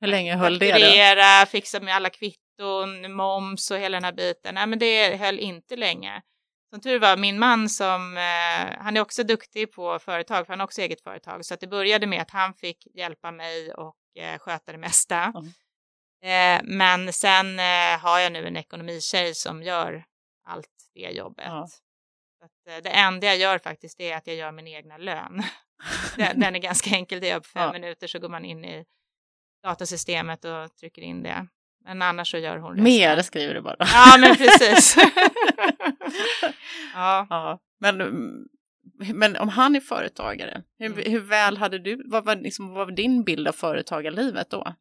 [0.01, 0.71] Hur länge höll det?
[0.71, 1.45] då?
[1.45, 4.55] fixa med alla kvitton, moms och hela den här biten.
[4.55, 6.21] Nej, men det höll inte länge.
[6.69, 10.59] Som tur var, min man som, eh, han är också duktig på företag, för han
[10.59, 11.45] har också eget företag.
[11.45, 15.33] Så att det började med att han fick hjälpa mig och eh, sköta det mesta.
[15.35, 15.45] Mm.
[16.23, 20.05] Eh, men sen eh, har jag nu en ekonomitjej som gör
[20.45, 21.45] allt det jobbet.
[21.45, 21.67] Ja.
[22.45, 25.43] Att, eh, det enda jag gör faktiskt är att jag gör min egna lön.
[26.17, 27.71] den, den är ganska enkel, det gör på fem Ja.
[27.73, 28.85] minuter så går man in i
[29.63, 31.47] datasystemet och trycker in det.
[31.85, 32.83] Men annars så gör hon resten.
[32.83, 33.75] Mer skriver du bara.
[33.79, 34.95] Ja, men precis.
[36.93, 37.27] ja.
[37.29, 38.47] Ja, men, mm,
[39.13, 41.11] men om han är företagare, hur, Mm.
[41.11, 44.75] hur väl hade du, vad var, liksom, vad var din bild av företagarlivet då?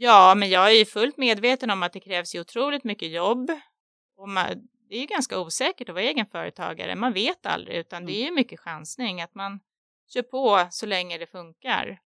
[0.00, 3.50] ja, men jag är ju fullt medveten om att det krävs ju otroligt mycket jobb.
[4.16, 4.46] Och man,
[4.88, 6.94] det är ju ganska osäkert att vara egenföretagare.
[6.94, 9.60] Man vet aldrig, utan det är ju mycket chansning att man
[10.08, 12.00] kör på så länge det funkar.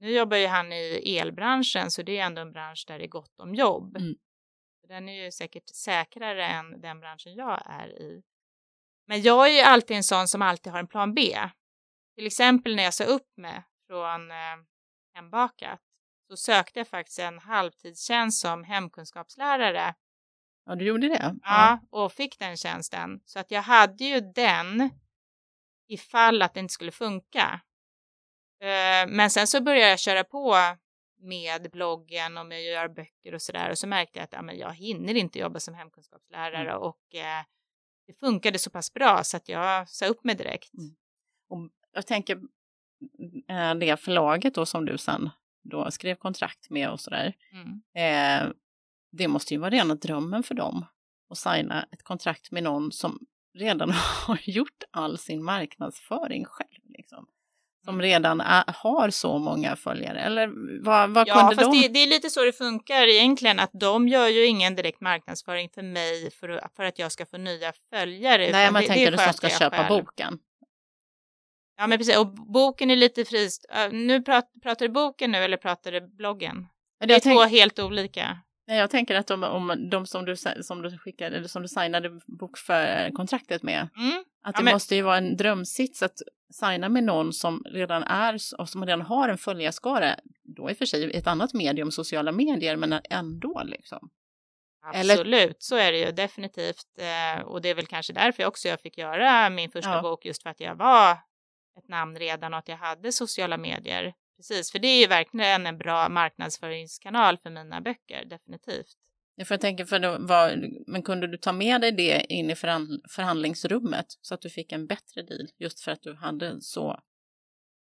[0.00, 3.08] Nu jobbar ju han i elbranschen, så det är ändå en bransch där det är
[3.08, 3.96] gott om jobb.
[3.96, 4.14] Mm.
[4.88, 8.22] Den är ju säkert säkrare än den branschen jag är i.
[9.06, 11.38] Men jag är ju alltid en sån som alltid har en plan B.
[12.14, 14.36] Till exempel när jag sa upp mig från eh,
[15.14, 15.80] Hembakat
[16.28, 19.94] så sökte jag faktiskt en halvtidstjänst som hemkunskapslärare
[20.66, 21.34] Ja, du gjorde det?
[21.42, 23.20] Ja, och fick den tjänsten.
[23.24, 24.90] Så att jag hade ju den
[25.88, 27.60] ifall att det inte skulle funka.
[28.60, 30.56] Eh, Men sen så började jag köra på
[31.20, 34.42] med bloggen och med att göra böcker och sådär och så märkte jag att ja,
[34.42, 36.82] men jag hinner inte jobba som hemkunskapslärare Mm.
[36.82, 37.44] och eh,
[38.06, 40.74] det funkade så pass bra så att jag sa upp mig direkt.
[40.74, 40.94] Mm.
[41.48, 41.58] Och
[41.92, 42.36] jag tänker,
[43.48, 45.30] eh, det förlaget då som du sen
[45.62, 47.82] då skrev kontrakt med och sådär, Mm.
[47.94, 48.52] eh,
[49.16, 50.86] det måste ju vara rena drömmen för dem
[51.30, 53.18] att signa ett kontrakt med någon som
[53.58, 53.90] redan
[54.26, 56.80] har gjort all sin marknadsföring själv.
[56.84, 57.26] Liksom.
[57.84, 58.02] Som Mm.
[58.02, 60.20] redan är, har så många följare.
[60.20, 60.50] Eller
[60.84, 61.82] vad, vad Ja, kunde fast de?
[61.82, 65.68] det, det är lite så det funkar egentligen, att de gör ju ingen direkt marknadsföring
[65.74, 68.52] för mig för, att- för att jag ska få nya följare.
[68.52, 69.88] Nej, man det, tänker det som sköter ska köpa själv.
[70.04, 70.38] boken.
[71.76, 72.16] Ja, men precis.
[72.18, 73.66] Och boken är lite frist.
[73.92, 76.66] Nu prat, pratar du boken nu eller pratar du bloggen?
[77.00, 78.38] Det är jag, tänk, två helt olika.
[78.66, 81.68] Nej, jag tänker att de, om de som du, som du skickade, eller som du
[81.68, 84.18] signade bokkontraktet med, Mm.
[84.42, 86.18] att Ja, det men- måste ju vara en drömsits att
[86.52, 90.16] signa med någon som redan är och som redan har en följarskara.
[90.42, 94.10] Då i och för sig ett annat medium, sociala medier, men ändå liksom.
[94.94, 96.86] Eller- Absolut, så är det ju definitivt.
[96.98, 100.02] Eh, och det är väl kanske därför också jag fick göra min första Ja.
[100.02, 101.12] bok, just för att jag var
[101.78, 104.14] ett namn redan och att jag hade sociala medier.
[104.36, 108.96] Precis, för det är ju verkligen en bra marknadsföringskanal för mina böcker, definitivt.
[109.34, 112.50] Ja, För jag tänker, för det var, men kunde du ta med dig det in
[112.50, 116.60] i förhand, förhandlingsrummet så att du fick en bättre deal just för att du hade
[116.60, 117.00] så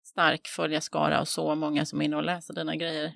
[0.03, 3.13] stark följarskara och så många som är inne och läser dina grejer?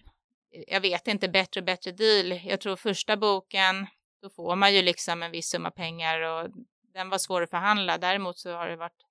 [0.52, 2.40] jag vet inte, bättre och bättre deal.
[2.44, 3.88] Jag tror första boken,
[4.22, 6.50] då får man ju liksom en viss summa pengar och
[6.94, 7.98] den var svår att förhandla.
[7.98, 9.06] Däremot så har det varit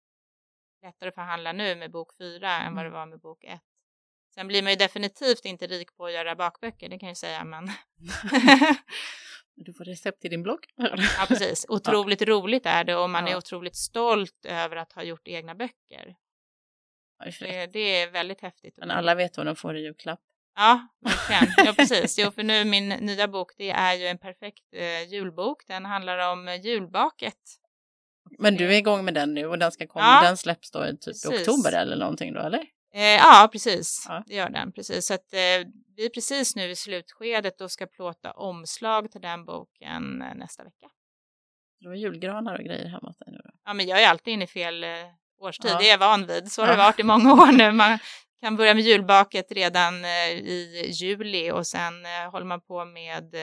[0.82, 3.62] lättare att förhandla nu med bok fyra än vad det var med bok ett.
[4.34, 7.44] Sen blir man ju definitivt inte rik på att göra bakböcker, det kan jag säga,
[7.44, 7.70] men
[9.54, 10.66] Du får recept till din blogg.
[10.76, 11.66] ja, precis.
[11.68, 13.32] Otroligt roligt är det och man Ja.
[13.32, 16.16] är otroligt stolt över att ha gjort egna böcker.
[17.40, 18.74] Det, det är väldigt häftigt.
[18.76, 20.20] Men alla vet vad de får i julklapp.
[20.56, 21.66] Ja, verkligen.
[21.66, 22.18] Ja, precis.
[22.18, 25.66] Jo, för nu min nya bok, det är ju en perfekt eh, julbok.
[25.66, 27.34] Den handlar om eh, julbaket.
[28.38, 30.86] Men du är igång med den nu och den ska komma, Ja, den släpps då
[30.86, 31.26] i typ precis.
[31.48, 32.66] oktober eller någonting då, eller?
[32.98, 34.04] Eh, ja, precis.
[34.08, 34.22] Ja.
[34.26, 34.72] Det gör den.
[34.72, 35.06] Precis.
[35.06, 35.38] Så att, eh,
[35.96, 40.64] vi är precis nu i slutskedet och ska plåta omslag till den boken eh, nästa
[40.64, 40.86] vecka.
[41.80, 43.50] Det var julgranar och grejer hemma hos dig nu då.
[43.64, 44.90] ja men jag är alltid inne i fel eh,
[45.40, 45.78] årstid, Ja.
[45.78, 46.52] det är jag van vid.
[46.52, 47.72] Så har det varit i många år nu.
[47.72, 47.98] Man
[48.40, 53.34] kan börja med julbaket redan eh, i juli och sen eh, håller man på med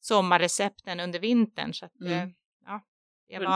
[0.00, 1.74] sommarrecepten under vintern.
[1.74, 2.34] Så att, Mm.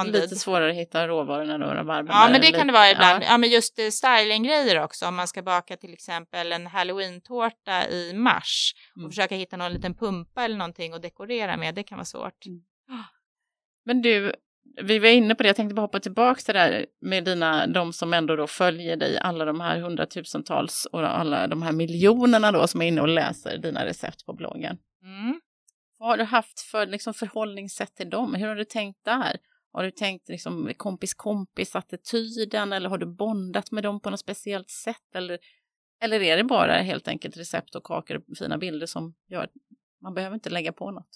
[0.07, 3.23] Lite svårare att hitta råvarorna då, varmen Ja, men det kan det vara ibland.
[3.23, 3.27] Ja.
[3.29, 5.07] Ja, men just eh, stylinggrejer också.
[5.07, 9.11] Om man ska baka till exempel en halloween-tårta i mars och Mm.
[9.11, 12.47] försöka hitta någon liten pumpa eller någonting att dekorera med, det kan vara svårt.
[12.47, 12.63] Mm.
[13.85, 14.35] Men du,
[14.83, 17.67] vi var inne på det, jag tänkte bara hoppa tillbaka till det där med dina,
[17.67, 22.53] de som ändå då följer dig, alla de här hundratusentals och alla de här miljonerna
[22.53, 24.79] då som är inne och läser dina recept på bloggen.
[25.03, 25.41] Mm.
[25.99, 28.35] Vad har du haft för liksom, förhållningssätt till dem?
[28.35, 29.37] Hur har du tänkt där?
[29.75, 35.15] Har du tänkt liksom, kompis-kompis-attityden eller har du bondat med dem på något speciellt sätt?
[35.15, 35.39] Eller,
[36.03, 39.53] eller är det bara helt enkelt recept och kakor och fina bilder som gör att
[40.03, 41.09] man behöver inte lägga på något?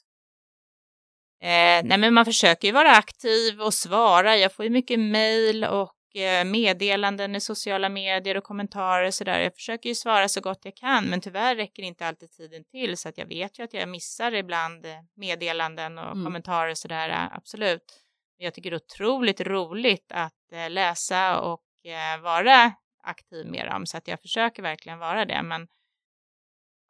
[1.42, 4.36] Eh, nej, men man försöker ju vara aktiv och svara.
[4.36, 9.40] Jag får ju mycket mejl och eh, meddelanden i sociala medier och kommentarer och sådär.
[9.40, 12.96] Jag försöker ju svara så gott jag kan, men tyvärr räcker inte alltid tiden till
[12.96, 16.24] så att jag vet ju att jag missar ibland eh, meddelanden och Mm.
[16.24, 17.08] kommentarer och sådär.
[17.08, 18.04] eh, Absolut.
[18.38, 22.72] Jag tycker det är otroligt roligt att eh, läsa och eh, vara
[23.02, 25.42] aktiv med dem så att jag försöker verkligen vara det.
[25.42, 25.68] Men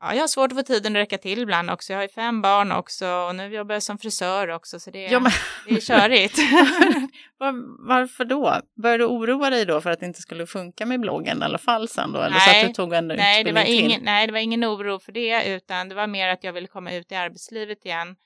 [0.00, 1.92] Ja, jag har svårt att få tiden att räcka till ibland också.
[1.92, 5.02] Jag har ju fem barn också och nu jobbar jag som frisör också så det,
[5.02, 5.32] Ja, men,
[5.66, 6.38] det är körigt.
[7.38, 8.60] var, varför då?
[8.82, 11.58] Började du oroa dig då för att det inte skulle funka med bloggen i alla
[11.58, 12.20] fall sen då?
[12.20, 13.90] Eller så Nej, att du tog en nej, det var utbildning till?
[13.90, 16.66] ingen, nej, det var ingen oro för det utan det var mer att jag ville
[16.66, 18.16] komma ut i arbetslivet igen.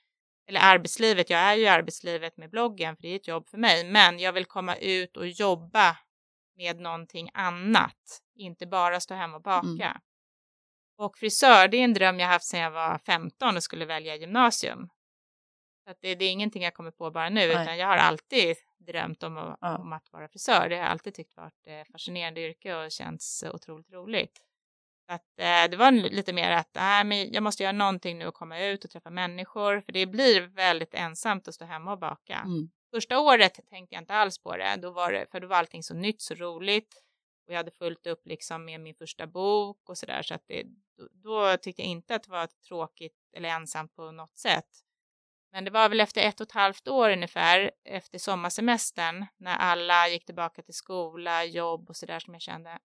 [0.47, 3.57] Eller arbetslivet, jag är ju i arbetslivet med bloggen för det är ett jobb för
[3.57, 3.91] mig.
[3.91, 5.97] Men jag vill komma ut och jobba
[6.57, 8.21] med någonting annat.
[8.35, 9.67] Inte bara stå hemma och baka.
[9.67, 9.97] Mm.
[10.97, 14.15] Och frisör, det är en dröm jag haft sedan jag var 15 och skulle välja
[14.15, 14.89] gymnasium.
[15.87, 17.49] Så det, det är ingenting jag kommer på bara nu, Nej.
[17.49, 20.69] utan jag har alltid drömt om, om att vara frisör.
[20.69, 24.41] Det har jag alltid tyckt varit ett fascinerande yrke och känns eh, otroligt roligt.
[25.13, 28.27] Så att, eh, det var lite mer att äh, men jag måste göra någonting nu
[28.27, 31.99] och komma ut och träffa människor, för det blir väldigt ensamt att stå hemma och
[31.99, 32.35] baka.
[32.35, 32.69] Mm.
[32.95, 35.83] Första året tänkte jag inte alls på det, då var det för då var allting
[35.83, 37.03] så nytt, så roligt.
[37.47, 40.63] Och jag hade fullt upp liksom med min första bok och sådär, så att det,
[40.97, 44.69] då, då tyckte jag inte att det var tråkigt eller ensamt på något sätt.
[45.51, 50.07] Men det var väl efter ett och ett halvt år ungefär, efter sommarsemestern, när alla
[50.07, 52.79] gick tillbaka till skola, jobb och sådär som jag kände,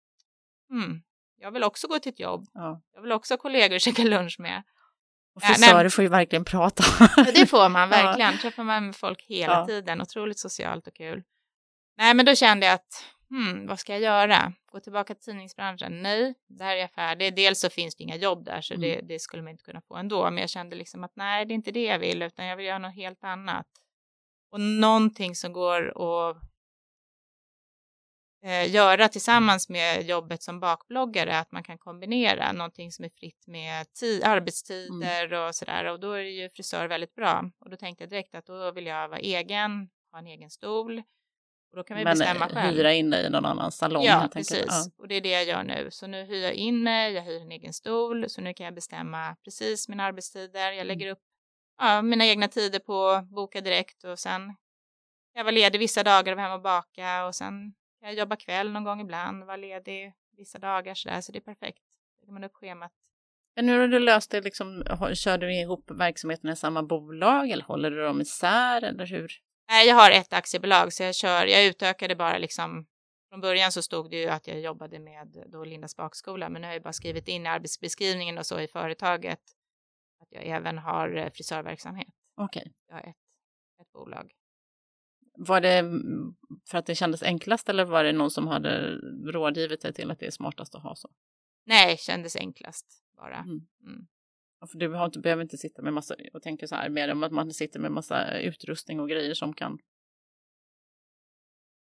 [0.71, 1.03] hmm,
[1.39, 2.47] jag vill också gå till ett jobb.
[2.55, 2.81] Ja.
[2.95, 4.63] Jag vill också ha kollegor att käka lunch med.
[5.35, 6.85] Och frisörer får ju verkligen prata.
[7.17, 8.03] Ja, det får man Ja.
[8.03, 8.39] verkligen.
[8.39, 9.67] Träffar man med folk hela Ja.
[9.67, 10.01] tiden.
[10.01, 11.23] Otroligt socialt och kul.
[11.97, 14.53] Nej, men då kände jag att hmm, vad ska jag göra?
[14.73, 16.03] Gå tillbaka till tidningsbranschen?
[16.03, 17.37] Nej, där är jag färdig.
[17.37, 18.83] Dels så finns det inga jobb där, så Mm.
[18.91, 20.25] det, det skulle man inte kunna få ändå.
[20.31, 22.67] Men jag kände liksom att nej, det är inte det jag vill, utan jag vill
[22.67, 23.67] göra något helt annat.
[24.51, 26.37] Och någonting som går att
[28.45, 33.47] eh, göra tillsammans med jobbet som bakbloggare, att man kan kombinera någonting som är fritt
[33.47, 35.85] med ti- arbetstider och sådär.
[35.85, 37.51] Och då är ju frisör väldigt bra.
[37.59, 41.03] Och då tänkte jag direkt att då vill jag vara egen, ha en egen stol.
[41.71, 42.75] Och då kan vi Men bestämma eh, själv.
[42.77, 44.05] hyra in dig i någon annan salong.
[44.05, 44.91] Ja, precis.
[44.99, 45.89] Och det är det jag gör nu.
[45.91, 48.75] Så nu hyr jag in mig, jag hyr en egen stol, så nu kan jag
[48.75, 50.61] bestämma precis mina arbetstider.
[50.67, 50.87] Jag Mm.
[50.87, 51.19] lägger upp
[51.79, 54.55] ja, mina egna tider på boka direkt och sen
[55.33, 58.37] jag vara ledig vissa dagar och vara hemma och baka och sen kan jag jobba
[58.37, 61.83] kväll någon gång ibland, vara ledig vissa dagar sådär, så det är perfekt.
[62.21, 62.93] Lägger man upp schemat.
[63.57, 64.41] Men hur har du löst det?
[64.41, 64.85] Liksom,
[65.15, 68.85] kör du ihop verksamheterna i samma bolag eller håller du dem isär?
[68.85, 69.33] Eller hur?
[69.69, 72.87] Nej, jag har ett aktiebolag så jag kör, jag utökade bara liksom
[73.29, 76.69] från början så stod det ju att jag jobbade med då Lindas bakskola, men nu
[76.69, 79.41] har jag bara skrivit in i arbetsbeskrivningen och så i företaget
[80.21, 82.15] att jag även har eh, frisörverksamhet.
[82.37, 82.73] Okej.
[82.89, 83.17] Jag har ett,
[83.81, 84.33] ett bolag.
[85.41, 85.85] Var det
[86.71, 88.97] för att det kändes enklast eller var det någon som hade
[89.33, 91.11] rådgivit dig till att det är smartast att ha så?
[91.67, 93.37] Nej, kändes enklast bara.
[93.37, 93.61] Mm.
[93.87, 94.07] Mm.
[94.71, 97.23] För du har inte, behöver inte sitta med massa, jag tänker så här mer om
[97.23, 99.79] att man sitter med massa utrustning och grejer som kan,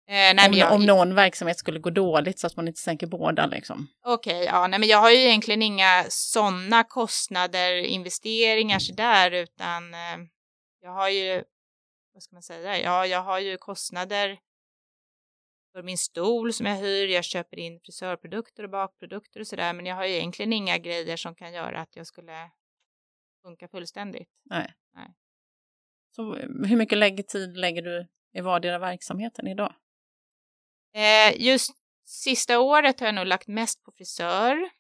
[0.09, 3.07] Eh, nej, om, jag, om någon verksamhet skulle gå dåligt så att man inte sänker
[3.07, 3.89] båda liksom.
[4.05, 10.19] Okej, ja, nej, men jag har ju egentligen inga sådana kostnader, investeringar sådär, utan eh,
[10.83, 11.43] jag har ju,
[12.13, 14.39] vad ska man säga, ja, jag har ju kostnader
[15.73, 19.87] för min stol som jag hyr, jag köper in frisörprodukter och bakprodukter och sådär, men
[19.87, 22.51] jag har ju egentligen inga grejer som kan göra att jag skulle
[23.43, 24.31] funka fullständigt.
[24.43, 24.75] Nej.
[24.95, 25.15] Nej.
[26.17, 29.75] Så eh, hur mycket lägger tid lägger du i vardera verksamheten idag?
[30.95, 31.71] Eh, just
[32.05, 34.71] sista året har jag nog lagt mest på frisör.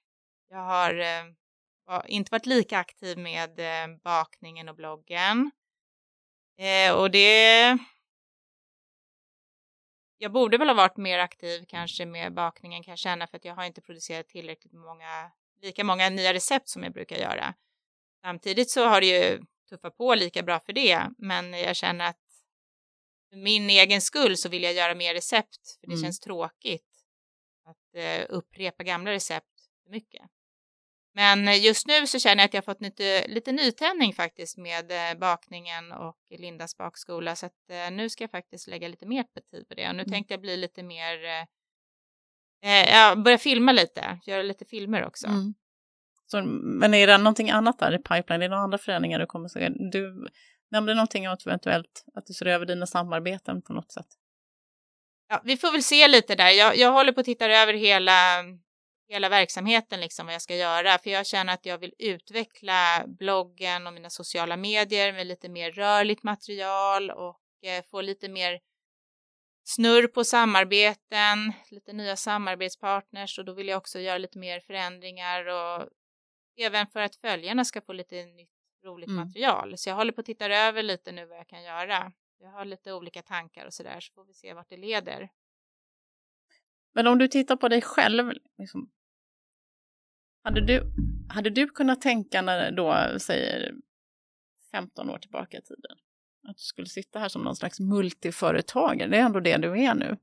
[0.48, 5.50] Jag har eh, inte varit lika aktiv med eh, bakningen och bloggen.
[6.62, 7.78] Eh, och det...
[10.18, 13.44] jag borde väl ha varit mer aktiv kanske med bakningen kan jag känna för att
[13.44, 15.32] jag har inte producerat tillräckligt många,
[15.62, 17.54] lika många nya recept som jag brukar göra.
[18.24, 22.18] Samtidigt så har det ju tuffat på lika bra för det, men jag känner att
[23.30, 26.04] för min egen skull så vill jag göra mer recept, för det mm.
[26.04, 27.04] känns tråkigt
[27.64, 30.30] att eh, upprepa gamla recept för mycket.
[31.14, 35.18] Men just nu så känner jag att jag fått lite, lite nytändning faktiskt med eh,
[35.18, 37.36] bakningen och Lindas bakskola.
[37.36, 39.88] Så att eh, nu ska jag faktiskt lägga lite mer tid på det.
[39.88, 40.10] Och nu mm.
[40.12, 41.42] tänkte jag bli lite mer, eh,
[42.70, 45.26] eh, jag börja filma lite, göra lite filmer också.
[45.26, 45.54] Mm.
[46.26, 48.42] Så, men är det någonting annat där i pipeline?
[48.42, 49.68] Är det några andra förändringar du kommer att se?
[49.68, 50.28] Du
[50.70, 54.06] nämnde någonting om att eventuellt att du ser över dina samarbeten på något sätt.
[55.28, 56.50] Ja, vi får väl se lite där.
[56.50, 58.44] Jag, jag håller på att titta över hela
[59.12, 60.98] hela verksamheten, liksom vad jag ska göra.
[60.98, 65.72] För jag känner att jag vill utveckla bloggen och mina sociala medier med lite mer
[65.72, 68.60] rörligt material och eh, få lite mer
[69.64, 75.46] snurr på samarbeten, lite nya samarbetspartners och då vill jag också göra lite mer förändringar
[75.46, 75.88] och
[76.56, 78.50] även för att följarna ska få lite nytt
[78.84, 79.26] roligt mm.
[79.26, 79.78] material.
[79.78, 82.12] Så jag håller på att titta över lite nu vad jag kan göra.
[82.38, 85.28] Jag har lite olika tankar och sådär så får vi se vart det leder.
[86.94, 88.90] Men om du tittar på dig själv, liksom,
[90.42, 90.92] hade du,
[91.28, 93.74] hade du kunnat tänka när då, säger
[94.70, 95.96] 15 år tillbaka i tiden,
[96.48, 99.08] att du skulle sitta här som någon slags multiföretagare?
[99.08, 100.16] Det är ändå det du är nu.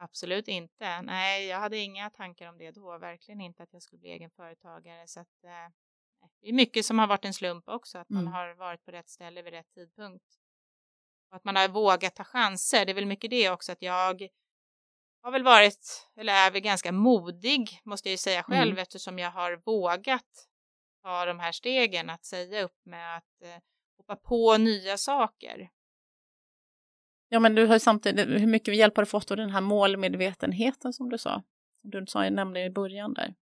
[0.00, 1.02] Absolut inte.
[1.02, 2.98] Nej, jag hade inga tankar om det då.
[2.98, 5.06] Verkligen inte att jag skulle bli egen företagare.
[5.06, 5.72] Så att, eh,
[6.40, 8.24] det är mycket som har varit en slump också, att mm.
[8.24, 10.24] man har varit på rätt ställe vid rätt tidpunkt.
[11.30, 12.86] Och att man har vågat ta chanser.
[12.86, 14.28] Det är väl mycket det också, att jag
[15.28, 18.82] har väl varit, eller är väl ganska modig måste jag ju säga själv mm.
[18.82, 20.48] eftersom jag har vågat
[21.02, 23.62] ta de här stegen att säga upp med att eh,
[23.96, 25.70] hoppa på nya saker.
[27.28, 30.92] Ja, men du har samtidigt, hur mycket hjälp har du fått av den här målmedvetenheten
[30.92, 31.42] som du sa?
[31.80, 33.34] Som du sa, jag nämnde i början där.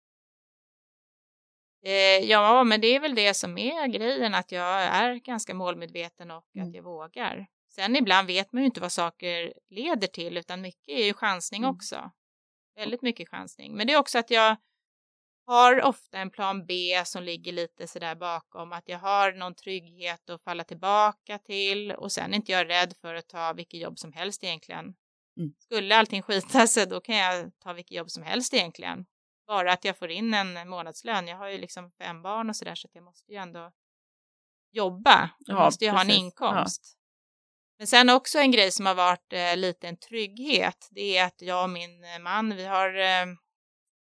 [1.86, 6.30] Eh, ja, men det är väl det som är grejen, att jag är ganska målmedveten
[6.30, 6.68] och mm.
[6.68, 7.46] att jag vågar.
[7.68, 11.62] Sen ibland vet man ju inte vad saker leder till utan mycket är ju chansning
[11.62, 11.74] mm.
[11.74, 12.10] också.
[12.76, 13.76] Väldigt mycket chansning.
[13.76, 14.56] Men det är också att jag
[15.46, 20.30] har ofta en plan B som ligger lite sådär bakom att jag har någon trygghet
[20.30, 23.98] att falla tillbaka till och sen är inte jag rädd för att ta vilket jobb
[23.98, 24.84] som helst egentligen.
[25.38, 25.54] Mm.
[25.58, 29.06] Skulle allting skita sig då kan jag ta vilket jobb som helst egentligen.
[29.46, 31.28] Bara att jag får in en månadslön.
[31.28, 33.72] Jag har ju liksom fem barn och sådär så att jag måste ju ändå
[34.72, 35.30] jobba.
[35.38, 36.06] Jag ja, måste ju precis.
[36.06, 36.96] ha en inkomst.
[37.78, 41.42] Men sen också en grej som har varit eh, lite en trygghet, det är att
[41.42, 43.26] jag och min eh, man, vi har eh,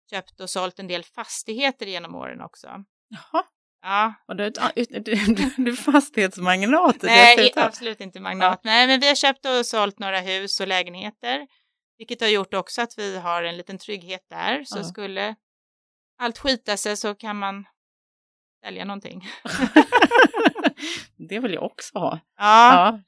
[0.10, 2.68] köpt och sålt en del fastigheter genom åren också.
[3.10, 3.44] Jaha.
[3.82, 4.14] Ja.
[4.28, 7.02] Och du, du, du, du är fastighetsmagnat?
[7.02, 8.60] Nej, absolut inte magnat.
[8.64, 8.72] Ja.
[8.72, 11.48] Nej, men vi har köpt och sålt några hus och lägenheter,
[12.00, 14.64] vilket har gjort också att vi har en liten trygghet där.
[14.64, 14.84] Så ja.
[14.84, 15.36] skulle
[16.18, 17.66] allt skita sig så kan man
[18.64, 19.28] sälja någonting.
[21.30, 22.20] det vill jag också ha.
[22.38, 22.74] Ja.
[22.74, 23.00] ja.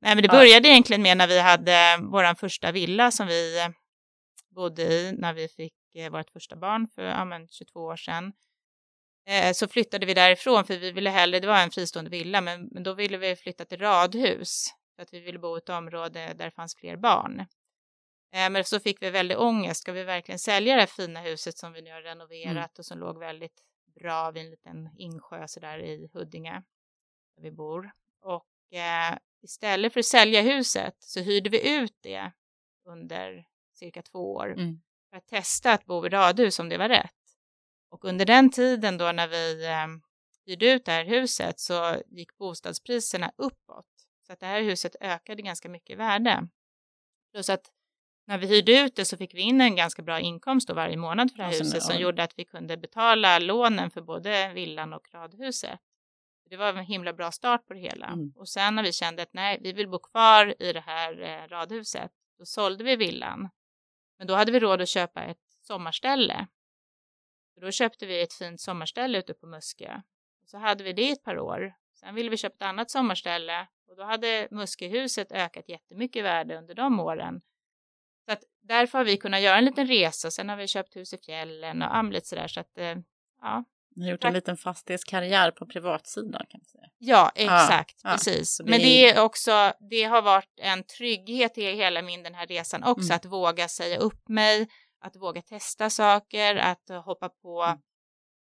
[0.00, 0.72] Nej, men det började ja.
[0.72, 3.68] egentligen med när vi hade vår första villa som vi eh,
[4.54, 8.32] bodde i när vi fick eh, vårt första barn för ja, men 22 år sedan.
[9.28, 12.68] Eh, så flyttade vi därifrån för vi ville hellre, det var en fristående villa, men,
[12.72, 14.66] men då ville vi flytta till radhus
[14.96, 17.46] för att vi ville bo i ett område där det fanns fler barn.
[18.32, 21.58] Eh, men så fick vi väldigt ångest, ska vi verkligen sälja det här fina huset
[21.58, 22.68] som vi nu har renoverat mm.
[22.78, 23.62] och som låg väldigt
[23.94, 26.62] bra vid en liten insjö så där i Huddinge
[27.36, 27.90] där vi bor.
[28.20, 32.32] Och eh, istället för att sälja huset så hyrde vi ut det
[32.84, 34.80] under cirka två år mm.
[35.10, 37.10] för att testa att bo i radhus om det var rätt.
[37.90, 39.86] Och under den tiden då när vi eh,
[40.46, 43.86] hyrde ut det här huset så gick bostadspriserna uppåt.
[44.26, 46.48] Så att det här huset ökade ganska mycket i värde.
[47.32, 47.70] Plus att
[48.24, 50.96] när vi hyrde ut det så fick vi in en ganska bra inkomst då varje
[50.96, 54.52] månad för det här alltså, huset som gjorde att vi kunde betala lånen för både
[54.52, 55.80] villan och radhuset.
[56.50, 58.06] Det var en himla bra start på det hela.
[58.06, 58.32] Mm.
[58.36, 61.48] Och sen när vi kände att nej, vi vill bo kvar i det här eh,
[61.48, 63.48] radhuset, då sålde vi villan.
[64.18, 66.46] Men då hade vi råd att köpa ett sommarställe.
[67.54, 70.00] Så då köpte vi ett fint sommarställe ute på Muskö.
[70.44, 71.74] Så hade vi det ett par år.
[71.94, 76.58] Sen ville vi köpa ett annat sommarställe och då hade Musköhuset ökat jättemycket i värde
[76.58, 77.40] under de åren.
[78.24, 80.30] Så att därför har vi kunnat göra en liten resa.
[80.30, 82.48] Sen har vi köpt hus i fjällen och amlet sådär.
[82.48, 82.96] Så att eh,
[83.40, 83.64] ja,
[83.96, 86.84] ni har gjort en liten fastighetskarriär på privatsidan kan man säga.
[86.98, 88.56] Ja, exakt, ja, precis.
[88.58, 92.34] Ja, det Men det är också, det har varit en trygghet i hela min den
[92.34, 93.16] här resan också, mm.
[93.16, 94.68] att våga säga upp mig,
[95.00, 97.78] att våga testa saker, att hoppa på mm.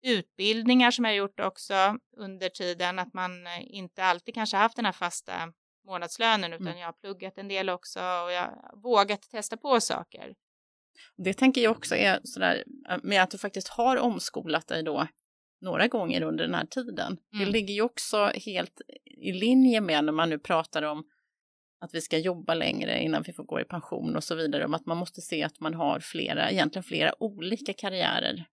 [0.03, 4.91] utbildningar som jag gjort också under tiden, att man inte alltid kanske haft den här
[4.91, 5.53] fasta
[5.87, 6.79] månadslönen utan mm.
[6.79, 10.35] jag har pluggat en del också och jag har vågat testa på saker.
[11.17, 12.63] Det tänker jag också är sådär
[13.03, 15.07] med att du faktiskt har omskolat dig då
[15.61, 17.17] några gånger under den här tiden.
[17.33, 17.45] Mm.
[17.45, 21.03] Det ligger ju också helt i linje med när man nu pratar om
[21.79, 24.73] att vi ska jobba längre innan vi får gå i pension och så vidare, om
[24.73, 28.45] att man måste se att man har flera, egentligen flera olika karriärer.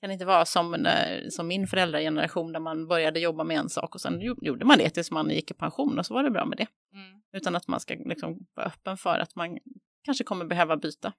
[0.00, 0.88] Kan inte vara som,
[1.30, 4.90] som min föräldrageneration där man började jobba med en sak och sen gjorde man det
[4.90, 6.66] tills man gick i pension och så var det bra med det.
[6.92, 7.20] Mm.
[7.32, 9.58] Utan att man ska liksom vara öppen för att man
[10.04, 11.12] kanske kommer behöva byta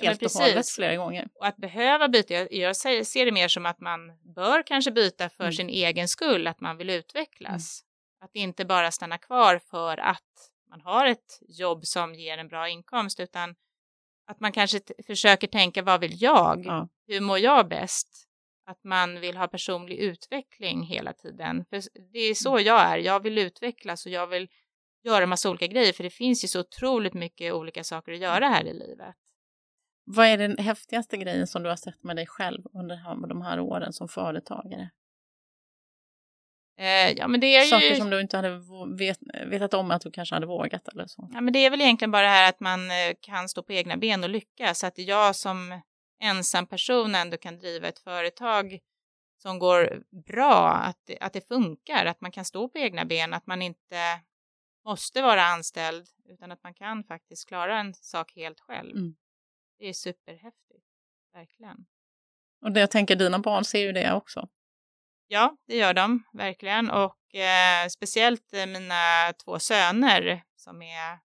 [0.00, 1.28] helt ja, och hållet flera gånger.
[1.34, 4.00] Och att behöva byta, jag, jag, ser det mer som att man
[4.34, 5.52] bör kanske byta för mm.
[5.52, 7.82] sin egen skull, att man vill utvecklas.
[7.82, 8.24] Mm.
[8.24, 12.68] Att inte bara stanna kvar för att man har ett jobb som ger en bra
[12.68, 13.54] inkomst, utan
[14.26, 16.66] att man kanske försöker tänka vad vill jag?
[16.66, 16.88] Ja.
[17.06, 18.28] Hur mår jag bäst?
[18.66, 21.64] Att man vill ha personlig utveckling hela tiden.
[21.70, 22.64] För det är så mm.
[22.64, 22.98] jag är.
[22.98, 24.48] Jag vill utvecklas och jag vill
[25.04, 28.48] göra massa olika grejer för det finns ju så otroligt mycket olika saker att göra
[28.48, 29.14] här i livet.
[30.04, 33.60] Vad är den häftigaste grejen som du har sett med dig själv under de här
[33.60, 34.90] åren som företagare?
[36.78, 37.96] Eh, ja, men det är Saker ju...
[37.96, 38.60] som du inte hade
[38.98, 41.30] vet, vetat om att du kanske hade vågat eller så.
[41.32, 43.72] Ja, men det är väl egentligen bara det här att man eh, kan stå på
[43.72, 44.84] egna ben och lyckas.
[44.84, 45.80] Att jag som
[46.22, 48.78] ensam person ändå kan driva ett företag
[49.42, 53.46] som går bra, att, att det funkar, att man kan stå på egna ben, att
[53.46, 54.20] man inte
[54.84, 58.90] måste vara anställd utan att man kan faktiskt klara en sak helt själv.
[58.96, 59.16] Mm.
[59.78, 60.84] Det är superhäftigt,
[61.34, 61.86] verkligen.
[62.60, 64.48] Och jag tänker, dina barn ser ju det också.
[65.28, 71.18] Ja, det gör de verkligen och eh, speciellt eh, mina två söner som är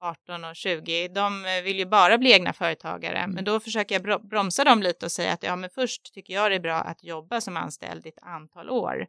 [0.00, 3.30] 18 och 20, de eh, vill ju bara bli egna företagare, mm.
[3.30, 6.50] men då försöker jag bromsa dem lite och säga att ja, men först tycker jag
[6.50, 9.06] det är bra att jobba som anställd i ett antal år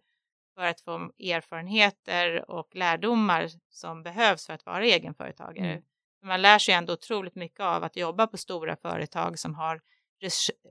[0.55, 5.71] för att få erfarenheter och lärdomar som behövs för att vara egenföretagare.
[5.71, 5.83] Mm.
[6.23, 9.81] Man lär sig ändå otroligt mycket av att jobba på stora företag som har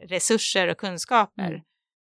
[0.08, 1.46] resurser och kunskaper.
[1.46, 1.60] Mm.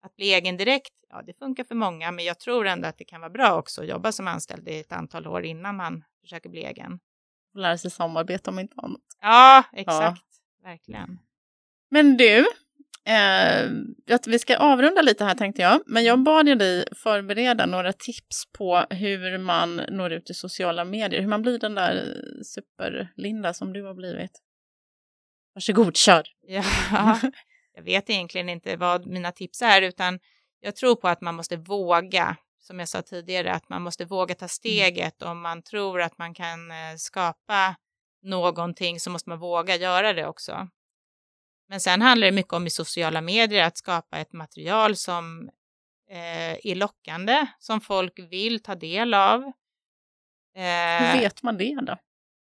[0.03, 3.03] Att bli egen direkt, ja det funkar för många, men jag tror ändå att det
[3.03, 6.49] kan vara bra också att jobba som anställd i ett antal år innan man försöker
[6.49, 6.99] bli egen.
[7.57, 9.01] Lära sig samarbeta om inte annat.
[9.21, 10.23] Ja, exakt.
[10.61, 10.69] Ja.
[10.69, 11.19] Verkligen.
[11.89, 12.45] Men du,
[13.03, 13.69] Eh,
[14.27, 18.45] vi ska avrunda lite här tänkte jag, men jag bad ju dig förbereda några tips
[18.57, 23.73] på hur man når ut i sociala medier, hur man blir den där superlinda som
[23.73, 24.31] du har blivit.
[25.53, 26.23] Varsågod, kör!
[26.47, 26.63] Ja,
[27.73, 30.19] jag vet egentligen inte vad mina tips är, utan
[30.59, 34.35] jag tror på att man måste våga, som jag sa tidigare, att man måste våga
[34.35, 34.49] ta mm.
[34.49, 37.75] steget om man tror att man kan eh, skapa
[38.21, 40.67] någonting så måste man våga göra det också.
[41.69, 45.49] Men sen handlar det mycket om i sociala medier att skapa ett material som
[46.09, 49.43] eh, är lockande, som folk vill ta del av.
[50.55, 51.97] Eh, Hur vet man det då?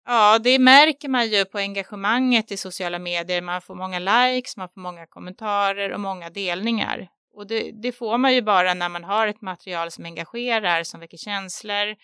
[0.10, 3.41] Ja, det märker man ju på engagemanget i sociala medier.
[3.41, 7.08] Man får många likes, man får många kommentarer och många delningar.
[7.34, 10.99] Och det, det, får man ju bara när man har ett material som engagerar, som
[10.99, 11.95] väcker känslor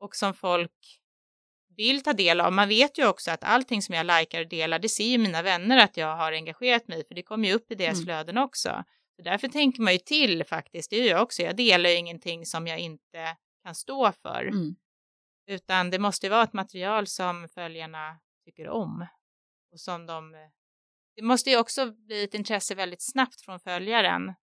[0.00, 1.00] och som folk
[1.76, 2.52] vill ta del av.
[2.52, 5.42] Man vet ju också att allting som jag likar och delar, det ser ju mina
[5.42, 8.04] vänner att jag har engagerat mig för det kommer ju upp i deras mm.
[8.04, 8.84] flöden också.
[9.16, 11.42] Så därför tänker man ju till faktiskt, det gör jag också.
[11.42, 14.42] Jag delar ju ingenting som jag inte kan stå för.
[14.42, 14.76] Mm.
[15.46, 19.06] Utan det måste ju vara ett material som följarna tycker om.
[19.72, 20.32] Och som de...
[21.16, 24.34] Det måste ju också bli ett intresse väldigt snabbt från följaren.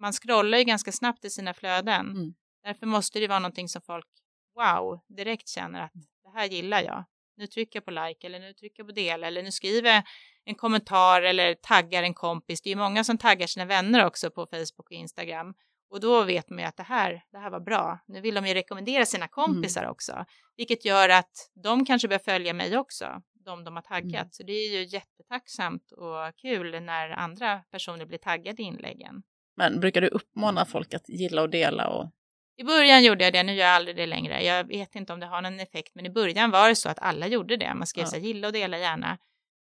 [0.00, 2.10] Man scrollar ju ganska snabbt i sina flöden.
[2.10, 2.34] Mm.
[2.62, 4.06] Därför måste det vara någonting som folk,
[4.54, 5.92] wow, direkt känner att
[6.24, 7.04] det här gillar jag.
[7.36, 10.02] Nu trycker jag på like eller nu trycker jag på del eller nu skriver jag
[10.44, 12.62] en kommentar eller taggar en kompis.
[12.62, 15.54] Det är många som taggar sina vänner också på Facebook och Instagram.
[15.92, 17.98] Och då vet man ju att det här, det här var bra.
[18.06, 19.92] Nu vill de ju rekommendera sina kompisar mm.
[19.92, 20.24] också,
[20.56, 24.14] vilket gör att de kanske börjar följa mig också, de de har taggat.
[24.14, 24.30] Mm.
[24.30, 29.22] Så det är ju jättetacksamt och kul när andra personer blir taggade i inläggen.
[29.56, 32.10] Men brukar du uppmana folk att gilla och dela och
[32.56, 34.44] i början gjorde jag det, nu gör jag aldrig det längre.
[34.44, 36.98] Jag vet inte om det har någon effekt, men i början var det så att
[36.98, 37.74] alla gjorde det.
[37.74, 38.06] Man skrev ja.
[38.06, 39.18] så här, gilla och dela gärna.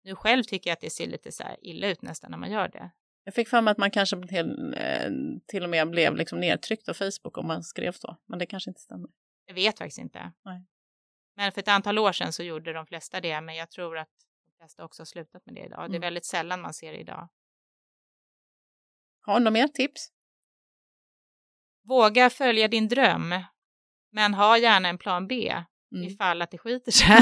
[0.04, 2.68] Nu själv tycker jag att det ser lite så illa ut nästan när man gör
[2.68, 2.90] det.
[3.28, 5.10] Jag fick för mig att man kanske till, eh,
[5.46, 8.70] till och med blev liksom nedtryckt av Facebook om man skrev så, men det kanske
[8.70, 9.10] inte stämmer.
[9.46, 10.32] Jag vet faktiskt inte.
[10.44, 10.64] Nej.
[11.36, 14.08] Men för ett antal år sedan så gjorde de flesta det, men jag tror att
[14.46, 15.78] de flesta också har slutat med det idag.
[15.78, 15.90] Mm.
[15.90, 16.06] Det är mm.
[16.06, 17.28] väldigt sällan man ser det idag.
[19.20, 20.12] Har du några mer tips?
[21.84, 23.34] Våga följa din dröm,
[24.10, 25.54] men ha gärna en plan B
[25.92, 26.08] mm.
[26.08, 27.16] ifall att det skiter sig.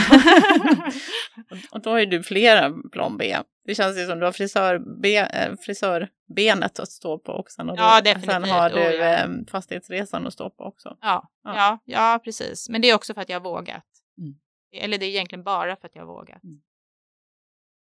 [1.70, 3.36] och då har ju du flera plan B.
[3.64, 7.62] Det känns ju som du har frisörbe, äh, frisörbenet att stå på också.
[7.62, 8.32] Och ja, du, definitivt.
[8.32, 9.04] Sen har du oh, ja.
[9.04, 10.96] Ehm, fastighetsresan att stå på också.
[11.00, 11.78] Ja, ja, ja.
[11.84, 12.68] Ja, precis.
[12.68, 13.86] Men det är också för att jag har vågat.
[14.18, 14.34] Mm.
[14.72, 16.44] Eller det är egentligen bara för att jag har vågat.
[16.44, 16.60] Mm.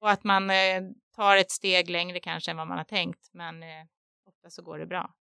[0.01, 0.83] Och att man eh,
[1.17, 3.69] tar ett steg längre kanske än vad man har tänkt, men eh,
[4.27, 5.15] ofta så går det bra.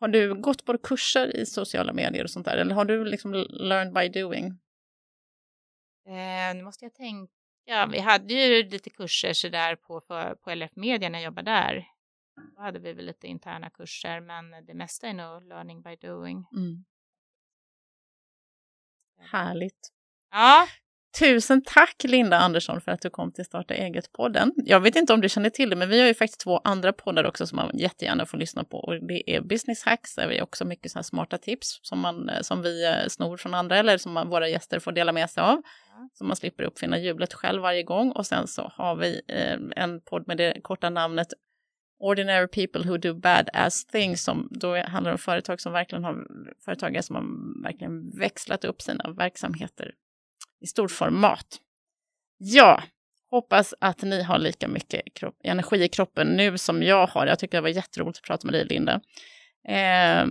[0.00, 3.32] Har du gått på kurser i sociala medier och sånt där, eller har du liksom
[3.50, 4.46] learned by doing?
[6.06, 7.32] Eh, nu måste jag tänka.
[7.92, 11.50] Vi hade ju lite kurser så där på, för, på LF Media när jag jobbade
[11.50, 11.88] där.
[12.56, 16.46] Då hade vi väl lite interna kurser, men det mesta är nog learning by doing.
[16.52, 16.84] Mm.
[19.18, 19.92] Härligt.
[20.30, 20.68] Ja.
[21.18, 24.52] Tusen tack Linda Andersson för att du kom till Starta eget-podden.
[24.56, 26.92] Jag vet inte om du känner till det, men vi har ju faktiskt två andra
[26.92, 28.76] poddar också som man jättegärna får lyssna på.
[28.76, 32.28] Och det är Business Hacks, där vi har också mycket så smarta tips som, man,
[32.28, 35.30] eh, som vi eh, snor från andra eller som man, våra gäster får dela med
[35.30, 35.62] sig av.
[35.88, 36.08] Ja.
[36.12, 38.12] Så man slipper uppfinna hjulet själv varje gång.
[38.12, 41.28] Och sen så har vi eh, en podd med det korta namnet
[42.02, 46.26] Ordinary people who do badass things som då handlar om företag som verkligen har
[46.64, 49.94] företagare som har verkligen växlat upp sina verksamheter
[50.60, 51.46] i stort format.
[52.38, 52.82] Ja,
[53.30, 57.26] hoppas att ni har lika mycket kropp, energi i kroppen nu som jag har.
[57.26, 59.00] Jag tycker det var jätteroligt att prata med dig, Linda.
[59.68, 60.26] Eh,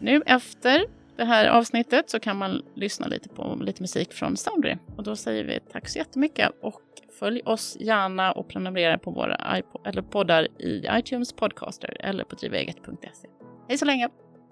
[0.00, 0.84] nu efter
[1.16, 4.76] det här avsnittet så kan man lyssna lite på lite musik från Soundry.
[4.96, 6.82] Och då säger vi tack så jättemycket och
[7.18, 13.28] följ oss gärna och prenumerera på våra eller poddar i iTunes Podcaster eller på driveget.se.
[13.68, 14.08] Hej så länge!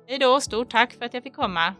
[0.08, 1.74] Hej då, stort tack för att jag fick komma.